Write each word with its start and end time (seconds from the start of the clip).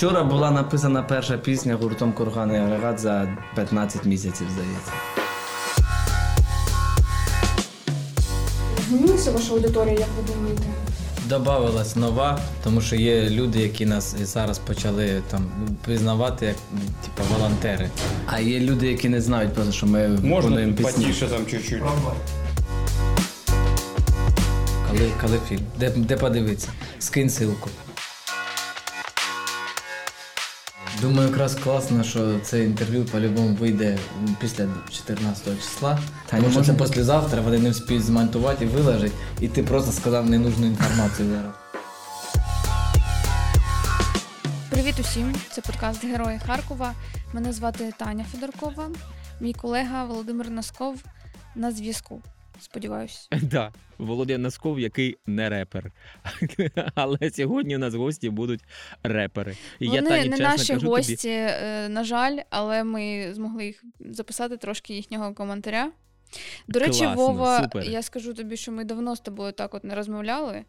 Вчора 0.00 0.24
була 0.24 0.50
написана 0.50 1.02
перша 1.02 1.38
пісня 1.38 1.74
гуртом 1.74 2.12
Курган 2.12 2.54
і 2.54 2.56
агрегат 2.56 2.98
за 2.98 3.28
15 3.54 4.04
місяців, 4.04 4.46
здається. 4.52 4.92
Змінилася 8.88 9.30
ваша 9.30 9.52
аудиторія, 9.52 9.92
як 9.92 10.08
ви 10.16 10.34
думаєте? 10.34 10.62
Добавилась 11.28 11.96
нова, 11.96 12.40
тому 12.64 12.80
що 12.80 12.96
є 12.96 13.30
люди, 13.30 13.58
які 13.58 13.86
нас 13.86 14.16
і 14.22 14.24
зараз 14.24 14.58
почали 14.58 15.22
там 15.30 15.46
пізнавати 15.86 16.46
як 16.46 16.56
типу, 17.02 17.34
волонтери. 17.34 17.90
А 18.26 18.40
є 18.40 18.60
люди, 18.60 18.86
які 18.86 19.08
не 19.08 19.20
знають 19.20 19.52
просто, 19.52 19.72
що 19.72 19.86
ми 19.86 20.08
Можна 20.08 20.26
виконуємо 20.26 20.72
пісні. 20.72 21.04
потише 21.04 21.26
там 21.26 21.46
чуть-чуть. 21.46 21.82
Коли, 24.90 25.10
коли 25.20 25.38
фільм? 25.48 25.62
Де, 25.78 25.90
де 25.90 26.16
подивитися? 26.16 26.68
Скинь 26.98 27.30
силку. 27.30 27.68
Думаю, 31.00 31.28
якраз 31.28 31.54
класно, 31.54 32.04
що 32.04 32.38
це 32.40 32.64
інтерв'ю 32.64 33.04
по-любому 33.04 33.54
вийде 33.54 33.98
після 34.40 34.66
14 34.90 35.56
числа. 35.56 35.98
Та 36.26 36.36
Тому 36.36 36.50
що 36.50 36.62
це 36.62 36.72
можна- 36.72 36.86
післязавтра, 36.86 37.40
вони 37.40 37.58
не 37.58 37.70
вспіють 37.70 38.04
змонтувати 38.04 38.64
і 38.64 38.68
виложити, 38.68 39.14
і 39.40 39.48
ти 39.48 39.62
просто 39.62 39.92
сказав 39.92 40.30
ненужну 40.30 40.66
інформацію 40.66 41.28
зараз. 41.30 41.52
Привіт 44.70 44.94
усім! 45.00 45.34
Це 45.52 45.60
подкаст 45.60 46.04
Герої 46.04 46.38
Харкова. 46.46 46.92
Мене 47.32 47.52
звати 47.52 47.92
Таня 47.98 48.24
Федоркова. 48.32 48.88
Мій 49.40 49.52
колега 49.52 50.04
Володимир 50.04 50.50
Носков 50.50 50.96
на 51.54 51.72
зв'язку. 51.72 52.22
Сподіваюсь. 52.60 53.28
Да, 53.42 53.72
Володимир 53.98 54.40
Носков, 54.40 54.80
який 54.80 55.18
не 55.26 55.48
репер. 55.48 55.92
Але 56.94 57.30
сьогодні 57.30 57.76
у 57.76 57.78
нас 57.78 57.94
гості 57.94 58.30
будуть 58.30 58.60
репери. 59.02 59.56
І 59.78 59.86
Вони 59.86 59.96
я 59.96 60.02
Тані, 60.02 60.28
не 60.28 60.36
чесно 60.36 60.48
наші 60.48 60.72
кажу 60.72 60.88
гості, 60.88 61.16
тобі, 61.16 61.34
е, 61.34 61.88
на 61.88 62.04
жаль, 62.04 62.38
але 62.50 62.84
ми 62.84 63.34
змогли 63.34 63.64
їх 63.66 63.84
записати 64.00 64.56
трошки 64.56 64.94
їхнього 64.94 65.34
коментаря. 65.34 65.90
До 66.68 66.80
речі, 66.80 67.04
Класно, 67.04 67.26
Вова, 67.26 67.62
супер. 67.62 67.84
я 67.84 68.02
скажу 68.02 68.34
тобі, 68.34 68.56
що 68.56 68.72
ми 68.72 68.84
давно 68.84 69.16
з 69.16 69.20
тобою 69.20 69.52
так 69.52 69.74
от 69.74 69.84
не 69.84 69.94
розмовляли. 69.94 70.64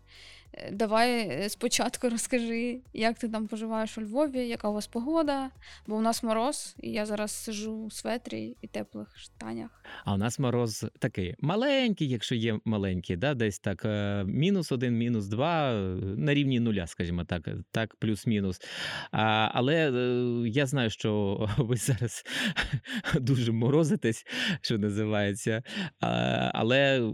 Е, 0.53 0.71
Давай 0.71 1.29
е, 1.29 1.49
спочатку 1.49 2.09
розкажи, 2.09 2.79
як 2.93 3.17
ти 3.19 3.29
там 3.29 3.47
поживаєш 3.47 3.97
у 3.97 4.01
Львові, 4.01 4.47
яка 4.47 4.69
у 4.69 4.73
вас 4.73 4.87
погода, 4.87 5.49
бо 5.87 5.95
у 5.95 6.01
нас 6.01 6.23
мороз, 6.23 6.75
і 6.79 6.91
я 6.91 7.05
зараз 7.05 7.31
сижу 7.31 7.73
у 7.73 7.91
светрі 7.91 8.57
і 8.61 8.67
теплих 8.67 9.17
штанях. 9.17 9.83
а 10.05 10.13
у 10.13 10.17
нас 10.17 10.39
мороз 10.39 10.85
такий 10.99 11.35
маленький, 11.39 12.09
якщо 12.09 12.35
є 12.35 12.59
маленький, 12.65 13.15
да, 13.15 13.33
десь 13.33 13.59
так 13.59 13.85
е, 13.85 14.23
мінус 14.23 14.71
один, 14.71 14.97
мінус 14.97 15.27
два, 15.27 15.73
на 16.17 16.33
рівні 16.33 16.59
нуля, 16.59 16.87
скажімо 16.87 17.23
так, 17.23 17.49
так, 17.71 17.95
плюс-мінус. 17.95 18.61
А, 19.11 19.49
але 19.53 19.91
я 20.45 20.65
знаю, 20.65 20.89
що 20.89 21.49
ви 21.57 21.75
зараз 21.75 22.23
дуже 23.15 23.51
морозитесь, 23.51 24.25
що 24.61 24.77
називається. 24.77 25.63
А, 25.99 26.07
але, 26.53 27.11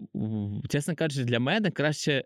чесно 0.70 0.96
кажучи, 0.96 1.24
для 1.24 1.40
мене 1.40 1.72
краще 1.72 2.24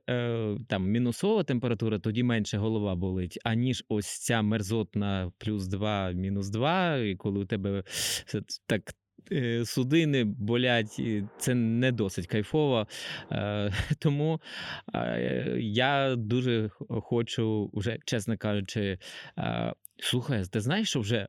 там 0.68 0.92
мінусова 1.02 1.44
температура, 1.44 2.00
тоді 2.00 2.24
менше 2.24 2.58
голова 2.58 2.96
болить, 2.96 3.40
аніж 3.44 3.84
ось 3.90 4.20
ця 4.20 4.42
мерзотна 4.42 5.32
плюс 5.38 5.68
2, 5.68 6.12
мінус 6.12 6.50
2, 6.50 6.98
і 6.98 7.16
коли 7.16 7.40
у 7.40 7.46
тебе 7.46 7.84
так. 8.66 8.82
е, 9.32 9.66
Судини 9.66 10.24
болять, 10.24 11.02
це 11.38 11.56
не 11.56 11.92
досить 11.92 12.28
кайфово. 12.28 12.88
Е, 13.32 13.74
Тому 14.00 14.42
я 15.58 16.16
дуже 16.16 16.70
хочу, 16.88 17.70
вже, 17.74 17.98
чесно 18.06 18.38
кажучи, 18.38 18.98
е, 19.38 19.74
слухай, 19.98 20.44
ти 20.52 20.60
знаєш, 20.62 20.90
що 20.90 21.00
вже 21.00 21.28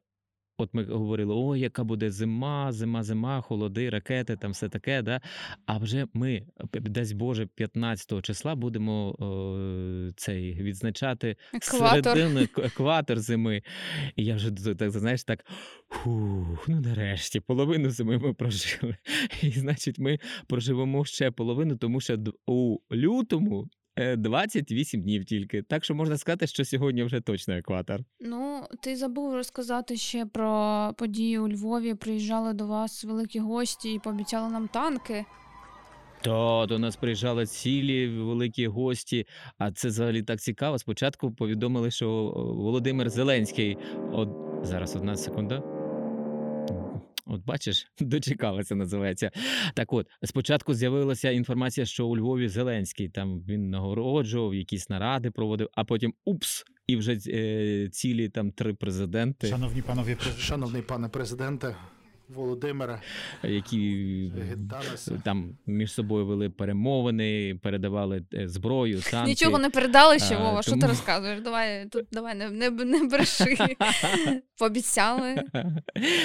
От 0.63 0.75
ми 0.75 0.85
говорили, 0.85 1.35
о, 1.35 1.57
яка 1.57 1.85
буде 1.85 2.11
зима, 2.11 2.73
зима, 2.73 3.03
зима, 3.03 3.41
холоди, 3.41 3.91
ракети, 3.91 4.37
там 4.37 4.53
все 4.53 4.69
таке. 4.69 5.03
Да? 5.03 5.21
А 5.67 5.79
вже 5.79 6.07
ми, 6.15 6.47
дасть 6.73 7.17
Боже, 7.17 7.47
15 7.47 8.23
числа 8.23 8.55
будемо 8.55 9.15
о, 9.19 10.13
цей 10.17 10.55
відзначати 10.55 11.37
Екватор. 11.55 12.05
середину 12.05 12.41
екватор 12.57 13.19
зими. 13.19 13.63
І 14.17 14.25
я 14.25 14.37
вже 14.37 14.51
так, 14.51 14.91
знаєш, 14.91 15.25
так. 15.25 15.45
Фух, 15.89 16.69
ну 16.69 16.81
нарешті, 16.81 17.41
половину 17.41 17.91
зими 17.91 18.19
ми 18.19 18.35
прожили. 18.35 18.97
І 19.43 19.51
значить, 19.51 19.99
ми 19.99 20.19
проживемо 20.47 21.05
ще 21.05 21.31
половину, 21.31 21.77
тому 21.77 22.01
що 22.01 22.19
у 22.47 22.79
лютому. 22.93 23.69
Е, 23.97 24.17
28 24.17 25.03
днів 25.03 25.25
тільки. 25.25 25.63
Так 25.63 25.85
що 25.85 25.95
можна 25.95 26.19
сказати, 26.19 26.47
що 26.47 26.65
сьогодні 26.65 27.03
вже 27.05 27.21
точно 27.21 27.55
екватор. 27.55 28.01
Ну, 28.21 28.63
ти 28.83 28.97
забув 28.97 29.35
розказати 29.35 29.97
ще 29.97 30.27
про 30.27 30.91
події 30.99 31.39
у 31.39 31.49
Львові. 31.49 31.95
Приїжджали 31.95 32.53
до 32.53 32.67
вас 32.67 33.05
великі 33.05 33.39
гості 33.39 33.93
і 33.95 33.99
пообіцяли 33.99 34.49
нам 34.53 34.69
танки. 34.69 35.25
Та 36.25 36.67
до 36.67 36.79
нас 36.79 36.97
приїжджали 36.97 37.47
цілі 37.47 38.09
великі 38.09 38.67
гості. 38.67 39.27
А 39.59 39.73
це 39.73 39.89
взагалі 39.89 40.23
так 40.23 40.41
цікаво. 40.41 40.79
Спочатку 40.79 41.33
повідомили, 41.35 41.91
що 41.91 42.09
Володимир 42.37 43.11
Зеленський. 43.11 43.79
От 44.13 44.29
зараз 44.63 44.97
одна 44.97 45.17
секунда. 45.17 45.82
От 47.27 47.45
бачиш, 47.45 47.87
дочекалася, 48.01 48.75
називається. 48.75 49.31
Так 49.75 49.93
от, 49.93 50.07
спочатку 50.25 50.75
з'явилася 50.75 51.31
інформація, 51.31 51.87
що 51.87 52.07
у 52.07 52.17
Львові 52.17 52.49
Зеленський 52.49 53.09
там 53.09 53.41
він 53.41 53.71
нагороджував, 53.71 54.55
якісь 54.55 54.91
наради 54.91 55.31
проводив, 55.31 55.69
а 55.75 55.85
потім 55.85 56.15
упс, 56.25 56.65
і 56.87 56.97
вже 56.97 57.19
е, 57.27 57.89
цілі 57.89 58.29
там 58.29 58.53
три 58.53 58.75
президенти, 58.75 59.47
Шановні 59.47 59.83
панові. 59.83 60.17
Шановний 60.39 60.83
пане 60.83 61.09
президенте, 61.09 61.77
Володимире, 62.29 63.01
які 63.43 63.79
віталися. 64.51 65.23
там 65.25 65.57
між 65.67 65.93
собою 65.93 66.27
вели 66.27 66.51
перемовини, 66.51 67.59
передавали 67.63 68.25
е, 68.35 68.49
зброю, 68.49 69.01
танки. 69.11 69.29
Нічого 69.31 69.59
не 69.59 69.71
передали 69.71 70.19
ще, 70.19 70.35
А, 70.35 70.39
Вова. 70.39 70.63
Що 70.63 70.77
ти 70.77 70.87
розказуєш? 70.87 71.41
Давай 71.41 71.87
тут 71.87 72.07
давай 72.13 72.35
не, 72.35 72.51
не, 72.51 72.71
не 72.71 73.05
бреши. 73.05 73.57
Пообіцяли. 74.59 75.43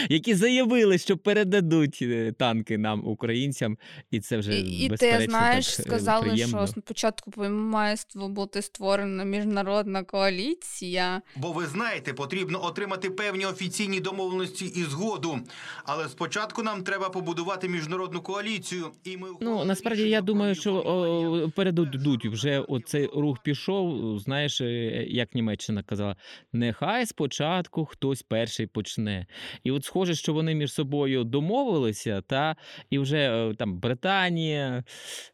Які 0.09 0.35
заявили, 0.35 0.97
що 0.97 1.18
передадуть 1.18 2.00
е, 2.02 2.31
танки 2.31 2.78
нам, 2.78 3.08
українцям, 3.08 3.78
і 4.12 4.19
це 4.19 4.38
вже 4.38 4.59
І, 4.59 4.85
і 4.85 4.90
ти 4.90 5.25
знаєш, 5.29 5.75
так, 5.75 5.85
е, 5.85 5.90
сказали, 5.90 6.28
приємно. 6.28 6.68
що 6.68 6.81
спочатку 6.81 7.31
має 7.50 7.96
бути 8.16 8.62
створена 8.62 9.24
міжнародна 9.24 10.03
коаліція. 10.03 11.22
Бо 11.35 11.52
ви 11.52 11.66
знаєте, 11.66 12.14
потрібно 12.14 12.66
отримати 12.66 13.09
певні 13.09 13.46
офіційні 13.46 14.00
домовленості 14.00 14.66
і 14.66 14.84
згоду. 14.84 15.40
Але 15.89 16.09
спочатку 16.09 16.63
нам 16.63 16.83
треба 16.83 17.09
побудувати 17.09 17.69
міжнародну 17.69 18.21
коаліцію. 18.21 18.91
І 19.03 19.17
ми 19.17 19.27
Ну 19.41 19.65
насправді 19.65 20.09
я 20.09 20.21
думаю, 20.21 20.55
що 20.55 21.51
передадуть 21.55 22.25
вже 22.25 22.59
оцей 22.59 23.09
рух 23.15 23.39
пішов. 23.43 24.19
Знаєш, 24.19 24.61
е, 24.61 24.65
як 25.07 25.35
Німеччина 25.35 25.83
казала, 25.83 26.15
нехай 26.53 27.05
спочатку 27.05 27.85
хтось 27.85 28.21
перший 28.21 28.67
почне. 28.67 29.25
І 29.63 29.71
от 29.71 29.85
схоже, 29.85 30.15
що 30.15 30.33
вони 30.33 30.55
між 30.55 30.73
собою 30.73 31.23
домовилися, 31.23 32.21
та 32.21 32.55
і 32.89 32.99
вже 32.99 33.17
е, 33.17 33.53
там 33.55 33.79
Британія, 33.79 34.83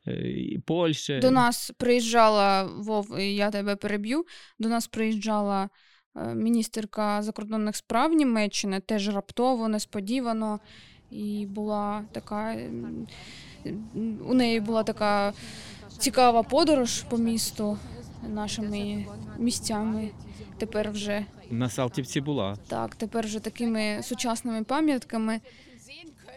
е, 0.08 0.14
і 0.30 0.60
Польща. 0.60 1.20
До 1.20 1.32
нас 1.32 1.72
приїжджала 1.78 2.64
Вов, 2.64 3.20
я 3.20 3.52
тебе 3.52 3.76
переб'ю. 3.76 4.26
До 4.60 4.70
нас 4.70 4.88
приїжджала 4.88 5.70
міністерка 6.16 7.22
закордонних 7.22 7.76
справ 7.76 8.14
Німеччини, 8.14 8.80
теж 8.80 9.10
раптово, 9.16 9.68
несподівано. 9.68 10.60
І 11.12 11.46
була 11.50 12.04
така. 12.12 12.56
У 14.28 14.34
неї 14.34 14.60
була 14.60 14.84
така 14.84 15.34
цікава 15.98 16.44
подорож 16.44 17.02
по 17.02 17.18
місту 17.18 17.78
нашими 18.30 19.06
місцями. 19.40 20.10
Тепер 20.58 20.92
вже 20.92 21.26
На 21.52 21.70
Салтівці 21.70 22.22
була. 22.22 22.58
так, 22.68 22.96
тепер 22.96 23.26
вже 23.26 23.40
такими 23.40 24.00
сучасними 24.04 24.64
пам'ятками. 24.64 25.40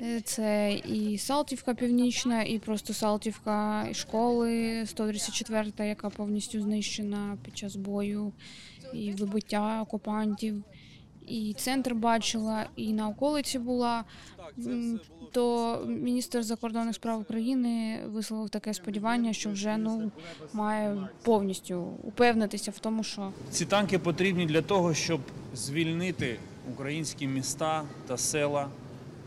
Е, 0.03 0.21
Це 0.21 0.73
і 0.75 1.19
Салтівка 1.19 1.75
Північна, 1.75 2.43
і 2.43 2.59
просто 2.59 2.93
Салтівка 2.95 3.87
і 3.91 3.95
школи 3.95 4.83
134, 4.87 5.89
яка 5.89 6.11
повністю 6.11 6.61
знищена 6.61 7.39
під 7.45 7.57
час 7.59 7.77
бою, 7.77 8.33
і 8.97 9.13
вибиття 9.13 9.83
окупантів. 9.83 10.63
І 11.27 11.55
центр 11.59 11.95
бачила, 11.95 12.67
і 12.77 12.93
на 12.93 13.09
околиці 13.09 13.59
була. 13.59 14.05
То 15.33 15.79
міністр 15.87 16.43
закордонних 16.43 16.95
справ 16.95 17.21
України 17.21 18.01
висловив 18.07 18.51
таке 18.51 18.75
сподівання, 18.75 19.33
що 19.33 19.51
вже 19.51 19.77
ну 19.77 20.11
має 20.53 21.09
повністю 21.23 21.83
упевнитися 22.03 22.71
в 22.71 22.79
тому, 22.79 23.03
що 23.05 23.33
Ці 23.51 23.65
танки 23.65 23.99
потрібні 23.99 24.47
для 24.47 24.63
того, 24.63 24.95
щоб 24.95 25.21
звільнити 25.55 26.39
українські 26.73 27.27
міста 27.27 27.83
та 28.07 28.17
села, 28.17 28.69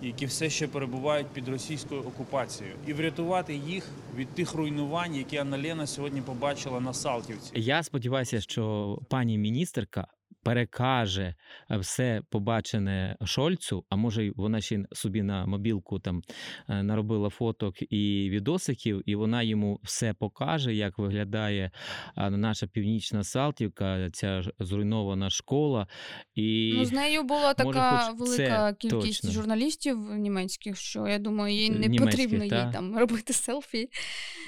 які 0.01 0.25
все 0.25 0.49
ще 0.49 0.67
перебувають 0.67 1.27
під 1.27 1.47
російською 1.47 2.01
окупацією, 2.01 2.75
і 2.87 2.93
врятувати 2.93 3.55
їх 3.55 3.83
від 4.15 4.27
тих 4.27 4.53
руйнувань, 4.53 5.15
які 5.15 5.37
Анна 5.37 5.57
Лена 5.57 5.87
сьогодні 5.87 6.21
побачила 6.21 6.79
на 6.79 6.93
Салтівці. 6.93 7.51
Я 7.55 7.83
сподіваюся, 7.83 8.41
що 8.41 8.97
пані 9.09 9.37
міністерка 9.37 10.07
перекаже 10.43 11.35
е, 11.71 11.77
все 11.77 12.21
побачене 12.29 13.15
Шольцу, 13.25 13.85
а 13.89 13.95
може, 13.95 14.31
вона 14.35 14.61
ще 14.61 14.85
собі 14.91 15.21
на 15.21 15.45
мобілку 15.45 15.99
там 15.99 16.21
е, 16.69 16.83
наробила 16.83 17.29
фоток 17.29 17.75
і 17.93 18.29
відосиків, 18.29 19.01
і 19.05 19.15
вона 19.15 19.41
йому 19.41 19.79
все 19.83 20.13
покаже, 20.13 20.73
як 20.73 20.97
виглядає 20.97 21.71
наша 22.17 22.67
північна 22.67 23.23
Салтівка, 23.23 24.09
ця 24.09 24.41
зруйнована 24.59 25.29
школа. 25.29 25.87
І 26.35 26.73
Ну, 26.75 26.85
з 26.85 26.91
нею 26.91 27.23
була 27.23 27.41
може, 27.41 27.55
така 27.55 27.97
хоч 27.97 28.19
велика 28.19 28.73
це 28.73 28.75
кількість 28.79 29.21
точно. 29.21 29.31
журналістів 29.31 29.97
німецьких, 29.97 30.77
що 30.77 31.07
я 31.07 31.19
думаю, 31.19 31.55
їй 31.55 31.69
не 31.69 31.87
Німецьких, 31.87 32.11
потрібно 32.11 32.43
їй 32.43 32.73
там 32.73 32.97
робити 32.99 33.33
селфі. 33.33 33.89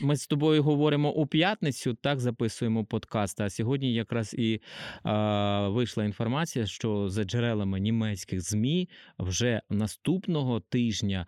Ми 0.01 0.15
з 0.15 0.27
тобою 0.27 0.63
говоримо 0.63 1.11
у 1.11 1.27
п'ятницю, 1.27 1.93
так 1.93 2.19
записуємо 2.19 2.85
подкаст. 2.85 3.41
А 3.41 3.49
сьогодні 3.49 3.93
якраз 3.93 4.33
і 4.33 4.61
а, 5.03 5.69
вийшла 5.81 6.03
інформація, 6.05 6.65
що 6.65 7.09
за 7.09 7.23
джерелами 7.23 7.79
німецьких 7.79 8.41
змі 8.41 8.89
вже 9.19 9.61
наступного 9.69 10.59
тижня 10.59 11.27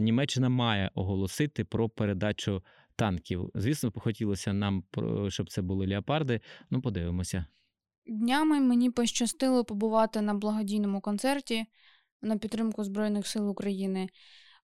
Німеччина 0.00 0.48
має 0.48 0.90
оголосити 0.94 1.64
про 1.64 1.88
передачу 1.88 2.62
танків. 2.96 3.50
Звісно, 3.54 3.92
хотілося 3.96 4.52
нам, 4.52 4.84
щоб 5.28 5.50
це 5.50 5.62
були 5.62 5.86
леопарди. 5.86 6.40
Ну, 6.70 6.80
подивимося. 6.82 7.46
Днями 8.06 8.60
мені 8.60 8.90
пощастило 8.90 9.64
побувати 9.64 10.20
на 10.20 10.34
благодійному 10.34 11.00
концерті 11.00 11.64
на 12.22 12.36
підтримку 12.36 12.84
Збройних 12.84 13.26
сил 13.26 13.50
України. 13.50 14.08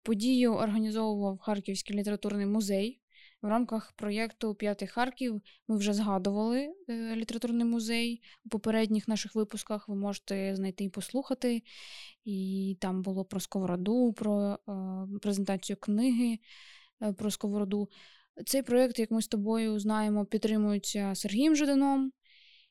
Подію 0.02 0.54
організовував 0.54 1.38
Харківський 1.38 1.96
літературний 1.96 2.46
музей. 2.46 3.01
В 3.42 3.48
рамках 3.48 3.92
проєкту 3.92 4.54
П'ятий 4.54 4.88
Харків 4.88 5.42
ми 5.68 5.76
вже 5.76 5.92
згадували 5.92 6.74
е, 6.88 7.16
літературний 7.16 7.64
музей 7.64 8.22
у 8.44 8.48
попередніх 8.48 9.08
наших 9.08 9.34
випусках. 9.34 9.88
Ви 9.88 9.94
можете 9.94 10.56
знайти 10.56 10.84
і 10.84 10.88
послухати. 10.88 11.62
І 12.24 12.76
там 12.80 13.02
було 13.02 13.24
про 13.24 13.40
сковороду, 13.40 14.12
про 14.12 14.58
е, 14.68 15.18
презентацію 15.22 15.76
книги 15.76 16.38
е, 17.02 17.12
про 17.12 17.30
сковороду. 17.30 17.88
Цей 18.46 18.62
проєкт, 18.62 18.98
як 18.98 19.10
ми 19.10 19.22
з 19.22 19.28
тобою 19.28 19.78
знаємо, 19.78 20.24
підтримується 20.24 21.12
Сергієм 21.14 21.56
Жиданом. 21.56 22.12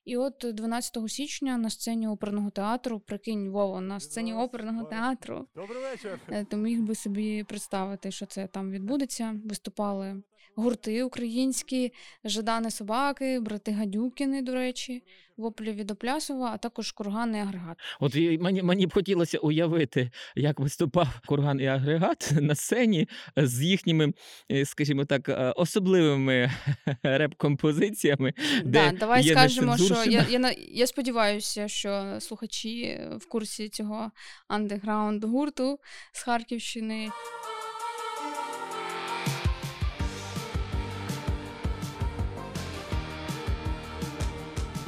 І 0.05 0.17
от 0.17 0.45
12 0.53 0.97
січня 1.07 1.57
на 1.57 1.69
сцені 1.69 2.07
оперного 2.07 2.49
театру, 2.49 2.99
прикинь, 2.99 3.49
Вова, 3.49 3.81
на 3.81 3.99
сцені 3.99 4.33
оперного 4.33 4.83
театру. 4.83 5.47
Добрий 5.55 5.81
вечір. 5.81 6.19
То 6.49 6.57
міг 6.57 6.81
би 6.81 6.95
собі 6.95 7.43
представити, 7.43 8.11
що 8.11 8.25
це 8.25 8.47
там 8.47 8.71
відбудеться. 8.71 9.39
Виступали 9.45 10.21
гурти 10.55 11.03
українські, 11.03 11.93
Жадани 12.23 12.71
собаки, 12.71 13.39
брати 13.39 13.71
Гадюкіни, 13.71 14.41
до 14.41 14.53
речі, 14.53 15.03
воплі 15.37 15.71
від 15.71 15.91
Оплясова, 15.91 16.51
а 16.53 16.57
також 16.57 16.91
курган 16.91 17.35
і 17.35 17.39
агрегат. 17.39 17.77
От 17.99 18.15
мені, 18.15 18.63
мені 18.63 18.87
б 18.87 18.93
хотілося 18.93 19.37
уявити, 19.37 20.11
як 20.35 20.59
виступав 20.59 21.07
курган 21.27 21.59
і 21.59 21.67
агрегат 21.67 22.31
на 22.41 22.55
сцені 22.55 23.07
з 23.37 23.61
їхніми, 23.63 24.13
е, 24.51 24.65
скажімо 24.65 25.05
так, 25.05 25.29
е, 25.29 25.53
особливими 25.55 26.51
реп-композиціями. 27.03 28.33
Да, 28.65 28.91
де 28.91 28.97
давай 28.97 29.23
є 29.23 29.31
скажемо, 29.31 29.77
що 29.77 30.03
я, 30.05 30.25
я, 30.29 30.39
на- 30.39 30.55
я 30.57 30.87
сподіваюся, 30.87 31.67
що 31.67 32.17
слухачі 32.19 32.99
в 33.17 33.25
курсі 33.29 33.69
цього 33.69 34.11
андеграунд 34.47 35.23
гурту 35.23 35.79
з 36.13 36.23
Харківщини. 36.23 37.09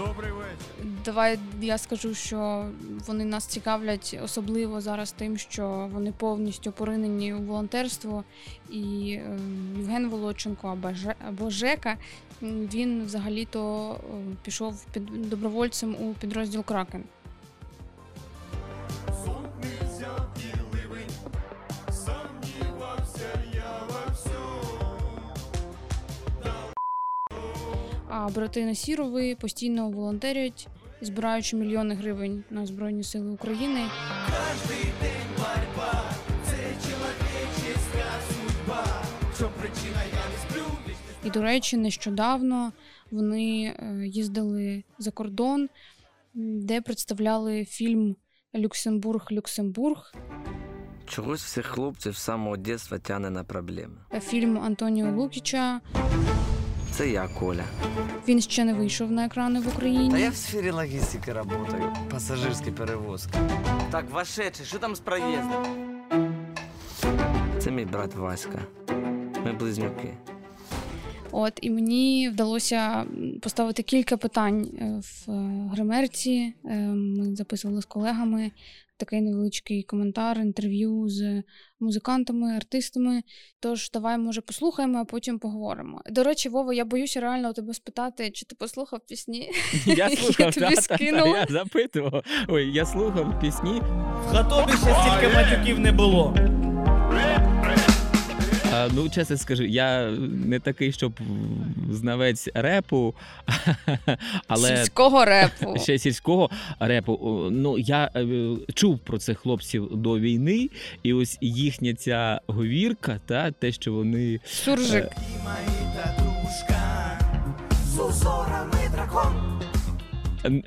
Добрий 0.08 0.32
вечір. 0.32 0.92
Давай 1.06 1.40
я 1.62 1.78
скажу, 1.78 2.14
що 2.14 2.66
вони 3.08 3.26
нас 3.26 3.46
цікавлять 3.46 4.20
особливо 4.24 4.82
зараз 4.82 5.12
тим, 5.12 5.38
що 5.38 5.90
вони 5.94 6.12
повністю 6.12 6.72
поринені 6.72 7.34
у 7.34 7.42
волонтерство. 7.42 8.24
І 8.70 8.80
е, 9.26 9.40
Євген 9.78 10.10
Волоченко 10.10 10.68
або, 10.68 10.94
Же- 10.94 11.16
або 11.28 11.50
Жека 11.50 11.98
він 12.42 13.06
взагалі-то 13.06 13.92
е, 13.94 14.36
пішов 14.44 14.86
під 14.94 15.30
добровольцем 15.30 15.96
у 16.00 16.14
підрозділ 16.14 16.64
Кракен. 16.64 17.04
А 28.26 28.30
брати 28.30 28.66
Насірови 28.66 29.36
постійно 29.36 29.90
волонтерять, 29.90 30.68
збираючи 31.02 31.56
мільйони 31.56 31.96
гривень 31.96 32.44
на 32.50 32.66
Збройні 32.66 33.04
Сили 33.04 33.32
України. 33.32 33.82
Кожний 34.26 34.94
день 35.02 35.28
бальба 35.38 36.04
це 36.46 36.58
чоловічівська 36.84 38.06
судьба. 38.30 39.04
І, 41.24 41.30
до 41.30 41.42
речі, 41.42 41.78
нещодавно 41.78 42.72
вони 43.12 43.64
е, 43.80 44.08
їздили 44.08 44.84
за 45.00 45.12
кордон, 45.12 45.70
де 46.34 46.82
представляли 46.82 47.66
фільм 47.66 48.16
Люксембург 48.56 49.28
Люксембург. 49.32 50.14
Чогось 51.06 51.44
всіх 51.44 51.66
хлопців 51.66 52.16
з 52.16 52.22
самого 52.22 52.58
дитинства 52.58 53.00
тяне 53.00 53.30
на 53.30 53.44
проблеми. 53.44 53.96
Фільм 54.22 54.60
Антоніо 54.60 55.12
Лукіча. 55.12 55.82
Це 56.98 57.10
я, 57.10 57.28
Коля. 57.40 57.64
Він 58.28 58.42
ще 58.42 58.64
не 58.64 58.74
вийшов 58.74 59.12
на 59.12 59.26
екрани 59.26 59.60
в 59.60 59.68
Україні. 59.68 60.12
Та 60.12 60.18
я 60.18 60.30
в 60.30 60.36
сфері 60.36 60.72
логістики 60.72 61.32
працюю. 61.32 61.94
Пасажирські 62.12 62.72
перевозки. 62.72 63.38
Так, 63.92 64.06
вошедший, 64.12 64.66
що 64.66 64.80
там 64.80 64.96
з 64.96 65.00
проїздом? 65.00 65.66
Це 67.60 67.72
мій 67.72 67.86
брат 67.86 68.16
Васька. 68.16 68.60
Ми 69.46 69.54
близнюки. 69.54 70.14
От 71.32 71.60
і 71.62 71.70
мені 71.70 72.30
вдалося 72.30 73.06
поставити 73.42 73.84
кілька 73.84 74.18
питань 74.18 74.70
е, 74.82 75.02
в 75.02 75.32
е, 75.32 75.70
гримерці. 75.74 76.54
Е, 76.66 76.76
Ми 76.88 77.36
записували 77.36 77.82
з 77.82 77.86
колегами 77.86 78.52
такий 79.04 79.22
невеличкий 79.22 79.84
коментар, 79.84 80.40
інтерв'ю 80.40 81.10
з 81.10 81.44
музикантами, 81.80 82.56
артистами. 82.56 83.22
Тож 83.60 83.92
давай, 83.92 84.18
може, 84.18 84.42
послухаємо, 84.42 84.98
а 85.00 85.06
потім 85.06 85.40
поговоримо. 85.40 86.02
До 86.10 86.24
речі, 86.24 86.50
Вова, 86.50 86.74
я 86.74 86.86
боюся 86.86 87.20
реально 87.20 87.50
у 87.50 87.54
тебе 87.54 87.74
спитати, 87.74 88.32
чи 88.32 88.46
ти 88.46 88.56
послухав 88.56 89.00
пісні? 89.08 89.52
Я 89.86 90.10
які 90.10 90.16
слухав, 90.16 90.36
тобі 90.54 90.66
та, 90.66 90.70
та, 90.70 90.76
та, 90.76 90.82
скинула? 90.82 91.38
я 91.38 91.46
запитував. 91.50 92.24
Ой, 92.48 92.72
я 92.74 92.86
слухав 92.86 93.40
пісні. 93.42 93.82
В 94.28 94.32
хатобі 94.32 94.72
ще 94.72 94.78
стільки 94.78 95.36
матюків 95.36 95.80
не 95.80 95.92
було. 95.92 96.36
А, 98.76 98.90
ну, 98.94 99.10
чесно 99.10 99.38
скажу, 99.38 99.64
я 99.64 100.10
не 100.30 100.60
такий, 100.60 100.92
щоб 100.92 101.14
знавець 101.92 102.50
репу, 102.54 103.16
але 104.48 104.78
Сільського 104.78 105.26
репу. 105.26 105.76
ще 105.80 106.00
сільського 106.00 106.50
репу. 106.80 107.48
Ну 107.52 107.78
я 107.78 108.10
е, 108.16 108.26
чув 108.74 109.00
про 109.00 109.18
цих 109.18 109.40
хлопців 109.40 109.90
до 109.92 110.20
війни, 110.20 110.70
і 111.04 111.14
ось 111.14 111.38
їхня 111.42 111.94
ця 111.94 112.42
говірка, 112.48 113.20
та 113.26 113.52
те, 113.52 113.72
що 113.72 113.94
вони 113.94 114.40
Суржик. 114.46 115.06
Н- 115.06 115.12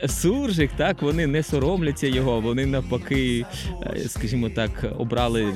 Суржик, 0.08 0.70
так, 0.76 1.02
вони 1.02 1.26
не 1.26 1.42
соромляться 1.42 2.06
його, 2.06 2.40
вони 2.40 2.66
навпаки, 2.66 3.46
е, 3.82 4.08
скажімо 4.08 4.50
так, 4.50 4.70
обрали 4.98 5.52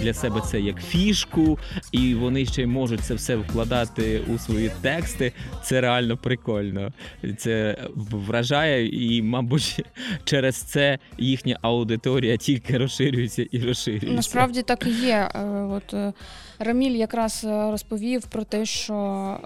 для, 0.00 0.10
е, 0.10 0.14
себе 0.14 0.40
це 0.50 0.60
як 0.60 0.82
фішку, 0.82 1.58
і 1.92 2.14
вони 2.14 2.46
ще 2.46 2.62
й 2.62 2.66
можуть 2.66 3.00
це 3.00 3.14
все 3.14 3.36
вкладати 3.36 4.20
у 4.34 4.38
свої 4.38 4.70
тексти. 4.82 5.32
Це 5.62 5.80
реально 5.80 6.16
прикольно. 6.16 6.92
Це 7.38 7.76
вражає, 7.96 8.88
і, 9.16 9.22
мабуть, 9.22 9.84
через 10.24 10.56
це 10.56 10.98
їхня 11.18 11.58
аудиторія 11.62 12.36
тільки 12.36 12.78
розширюється 12.78 13.46
і 13.50 13.58
розширюється. 13.60 14.16
Насправді 14.16 14.62
так 14.62 14.86
і 14.86 15.06
є. 15.06 15.30
Е, 15.34 15.40
От 15.70 16.14
Раміль 16.58 16.96
якраз 16.96 17.44
розповів 17.44 18.26
про 18.26 18.44
те, 18.44 18.64
що 18.64 19.36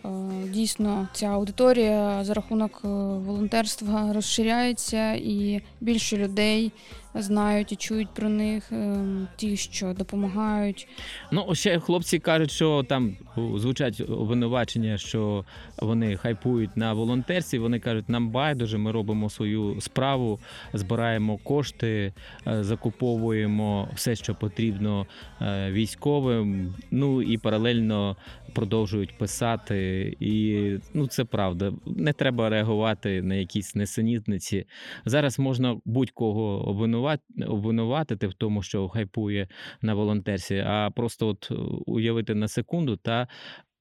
дійсно 0.49 1.09
ця 1.13 1.27
аудиторія 1.27 2.25
за 2.25 2.35
рахунок 2.35 2.81
волонтерства 3.27 3.94
розширяється, 4.13 5.13
і 5.13 5.61
більше 5.81 6.17
людей 6.17 6.73
знають 7.15 7.73
і 7.73 7.77
чують 7.77 8.15
про 8.15 8.29
них, 8.29 8.73
ем, 8.73 9.29
ті, 9.37 9.57
що 9.57 9.93
допомагають. 9.93 10.89
Ну, 11.33 11.55
ще 11.55 11.81
хлопці 11.81 12.19
кажуть, 12.19 12.51
що 12.51 12.83
там 12.83 13.17
звучать 13.57 14.01
обвинувачення, 14.01 14.99
що 14.99 15.45
вони 15.79 16.17
хайпують 16.17 16.77
на 16.77 16.93
волонтерстві. 16.93 17.59
Вони 17.59 17.79
кажуть, 17.79 18.09
нам 18.09 18.31
байдуже, 18.31 18.79
ми 18.79 18.93
робимо 18.93 19.31
свою 19.31 19.81
справу, 19.81 20.41
збираємо 20.73 21.39
кошти, 21.39 22.13
е, 22.47 22.65
закуповуємо 22.65 23.89
все, 23.95 24.17
що 24.17 24.35
потрібно 24.35 25.07
е, 25.41 25.71
військовим. 25.71 26.75
Ну 26.91 27.23
і 27.23 27.39
паралельно 27.39 28.17
продовжують 28.55 29.19
писати. 29.19 30.17
І 30.21 30.71
ну 30.95 31.07
це 31.07 31.25
правда. 31.25 31.73
Не 31.87 32.13
треба 32.13 32.49
реагувати 32.49 33.23
на 33.23 33.35
якісь 33.35 33.75
несенітниці. 33.75 34.65
Зараз 35.05 35.39
можна 35.39 35.77
будь-кого 35.85 36.69
обвинувати, 36.69 37.04
обвинуватити 37.47 38.27
в 38.27 38.35
тому, 38.35 38.63
що 38.63 38.89
хайпує 38.89 39.49
на 39.83 39.95
волонтерстві, 39.95 40.65
а 40.67 40.91
просто 40.91 41.29
от 41.29 41.49
е, 41.51 41.55
уявити 41.87 42.35
на 42.35 42.49
секунду 42.49 42.97
та 42.97 43.29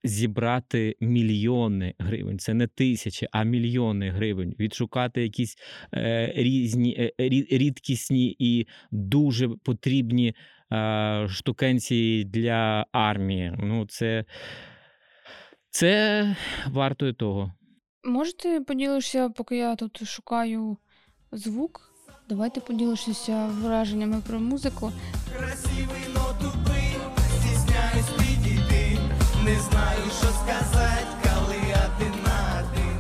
зібрати 0.04 0.96
мільйони 1.00 1.94
гривень. 2.00 2.40
Це 2.40 2.54
не 2.54 2.68
тисячі, 2.68 3.28
а 3.32 3.44
мільйони 3.44 4.10
гривень. 4.10 4.56
Відшукати 4.60 5.24
якісь 5.24 5.58
е, 5.94 6.34
різні 6.36 7.14
е, 7.20 7.30
рідкісні 7.52 8.36
і 8.40 8.68
дуже 8.92 9.50
потрібні 9.50 10.36
е, 10.72 11.28
штукенції 11.30 12.24
для 12.24 12.86
армії. 12.92 13.56
Ну, 13.60 13.86
це, 13.86 14.26
це 15.70 16.36
вартує 16.68 17.14
того. 17.14 17.54
Можете 18.04 18.62
поділишся, 18.62 19.30
поки 19.30 19.58
я 19.58 19.76
тут 19.76 20.08
шукаю 20.08 20.78
звук? 21.32 21.93
Давайте 22.30 22.60
поділишся 22.62 23.46
враженнями 23.62 24.22
про 24.28 24.40
музику. 24.40 24.92
Красивий, 25.38 26.04
но 26.14 26.22
тупий, 26.42 26.96
стісняюсь 27.40 28.10
підійти. 28.18 28.98
Не 29.46 29.56
знаю, 29.60 30.02
що 30.20 30.28
сказати, 30.28 31.06
коли 31.24 31.56
один 31.56 32.14
на 32.26 32.62
один. 32.64 32.98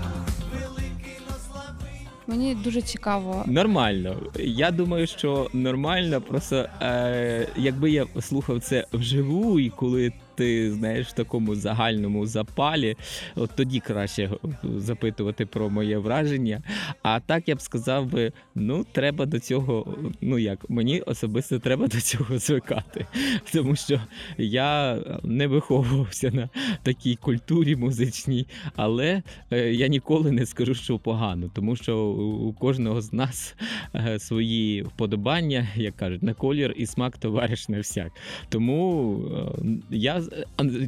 Великий, 0.53 1.17
но 1.29 1.35
слабий. 1.51 2.07
Мені 2.27 2.55
дуже 2.55 2.81
цікаво. 2.81 3.43
Нормально. 3.47 4.15
Я 4.39 4.71
думаю, 4.71 5.07
що 5.07 5.49
нормально. 5.53 6.21
Просто 6.21 6.55
е, 6.81 7.47
якби 7.57 7.91
я 7.91 8.05
слухав 8.21 8.59
це 8.61 8.85
вживу, 8.93 9.59
і 9.59 9.69
коли 9.69 10.11
ти 10.35 10.71
знаєш 10.71 11.07
в 11.07 11.13
такому 11.13 11.55
загальному 11.55 12.25
запалі, 12.25 12.95
от 13.35 13.51
тоді 13.55 13.79
краще 13.79 14.29
запитувати 14.77 15.45
про 15.45 15.69
моє 15.69 15.97
враження. 15.97 16.61
А 17.03 17.19
так 17.19 17.47
я 17.47 17.55
б 17.55 17.61
сказав 17.61 18.05
би: 18.05 18.31
ну, 18.55 18.85
треба 18.91 19.25
до 19.25 19.39
цього, 19.39 19.97
ну 20.21 20.37
як 20.37 20.69
мені 20.69 21.01
особисто 21.01 21.59
треба 21.59 21.87
до 21.87 22.01
цього 22.01 22.37
звикати, 22.37 23.05
тому 23.53 23.75
що 23.75 24.01
я 24.37 24.99
не 25.23 25.47
виховувався 25.47 26.31
на 26.31 26.49
такій 26.83 27.15
культурі 27.15 27.75
музичній, 27.75 28.47
але 28.75 29.23
е, 29.51 29.73
я 29.73 29.87
ніколи 29.87 30.31
не 30.31 30.45
скажу, 30.45 30.75
що 30.75 30.99
погано, 30.99 31.49
тому 31.53 31.75
що 31.75 31.97
у 32.07 32.53
кожного 32.53 33.01
з 33.01 33.13
нас 33.13 33.55
е, 33.95 34.19
свої 34.19 34.81
вподобання, 34.81 35.67
як 35.75 35.95
кажуть, 35.95 36.23
на 36.23 36.33
колір 36.33 36.73
і 36.77 36.85
смак 36.85 37.17
товариш 37.17 37.69
не 37.69 37.79
всяк. 37.79 38.11
Тому 38.49 39.17
е, 39.57 39.65
я 39.89 40.22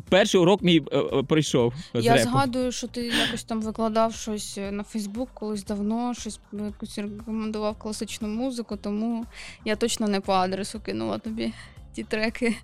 перший 0.09 0.41
урок 0.41 0.61
мій 0.61 0.83
е, 0.91 0.97
е, 0.97 1.23
пройшов. 1.23 1.73
з 1.93 2.05
Я 2.05 2.13
репу. 2.13 2.29
згадую, 2.29 2.71
що 2.71 2.87
ти 2.87 3.07
якось 3.07 3.43
там 3.43 3.61
викладав 3.61 4.13
щось 4.13 4.59
на 4.71 4.83
Фейсбук 4.83 5.29
колись 5.33 5.63
давно, 5.63 6.13
щось 6.13 6.39
якось 6.51 6.97
рекомендував 6.97 7.79
класичну 7.79 8.27
музику, 8.27 8.77
тому 8.77 9.25
я 9.65 9.75
точно 9.75 10.07
не 10.07 10.19
по 10.19 10.31
адресу 10.31 10.79
кинула 10.79 11.17
тобі 11.17 11.53
ті 11.93 12.03
треки. 12.03 12.55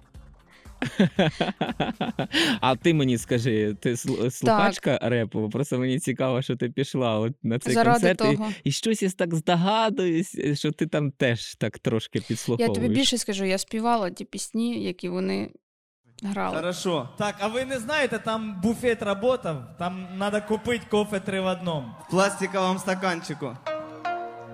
А 2.62 2.76
ти 2.76 2.94
мені 2.94 3.18
скажи, 3.18 3.76
ти 3.80 3.94
сл- 3.94 4.32
слухачка 4.32 5.00
репу? 5.02 5.50
Просто 5.50 5.80
мені 5.80 6.00
цікаво, 6.00 6.42
що 6.42 6.56
ти 6.56 6.70
пішла 6.70 7.20
от 7.20 7.34
на 7.44 7.60
цей 7.60 7.74
Заради 7.74 7.94
концерт. 7.94 8.22
І, 8.22 8.38
того. 8.38 8.52
і 8.64 8.72
щось 8.72 9.04
я 9.04 9.10
так 9.10 9.36
здогадуюсь, 9.36 10.38
що 10.54 10.72
ти 10.72 10.88
там 10.88 11.12
теж 11.12 11.56
так 11.56 11.80
трошки 11.80 12.22
Я 12.60 12.70
тобі 12.70 12.88
більше 12.88 13.18
скажу, 13.18 13.46
я 13.46 13.58
співала 13.58 14.10
ті 14.10 14.26
пісні, 14.26 14.84
які 14.84 15.10
вони 15.10 15.50
грали. 16.24 16.56
Хорошо. 16.56 17.10
Так, 17.18 17.36
а 17.40 17.48
ви 17.48 17.66
не 17.66 17.80
знаєте, 17.80 18.20
там 18.20 18.56
буфет 18.64 19.04
работав, 19.04 19.56
там 19.78 20.08
треба 20.20 20.42
купити 20.42 20.86
кофе 20.92 21.20
три 21.20 21.42
в 21.42 21.46
одному. 21.46 21.88
В 22.08 22.12
пластиковому 22.12 22.80
стаканчику. 22.80 23.58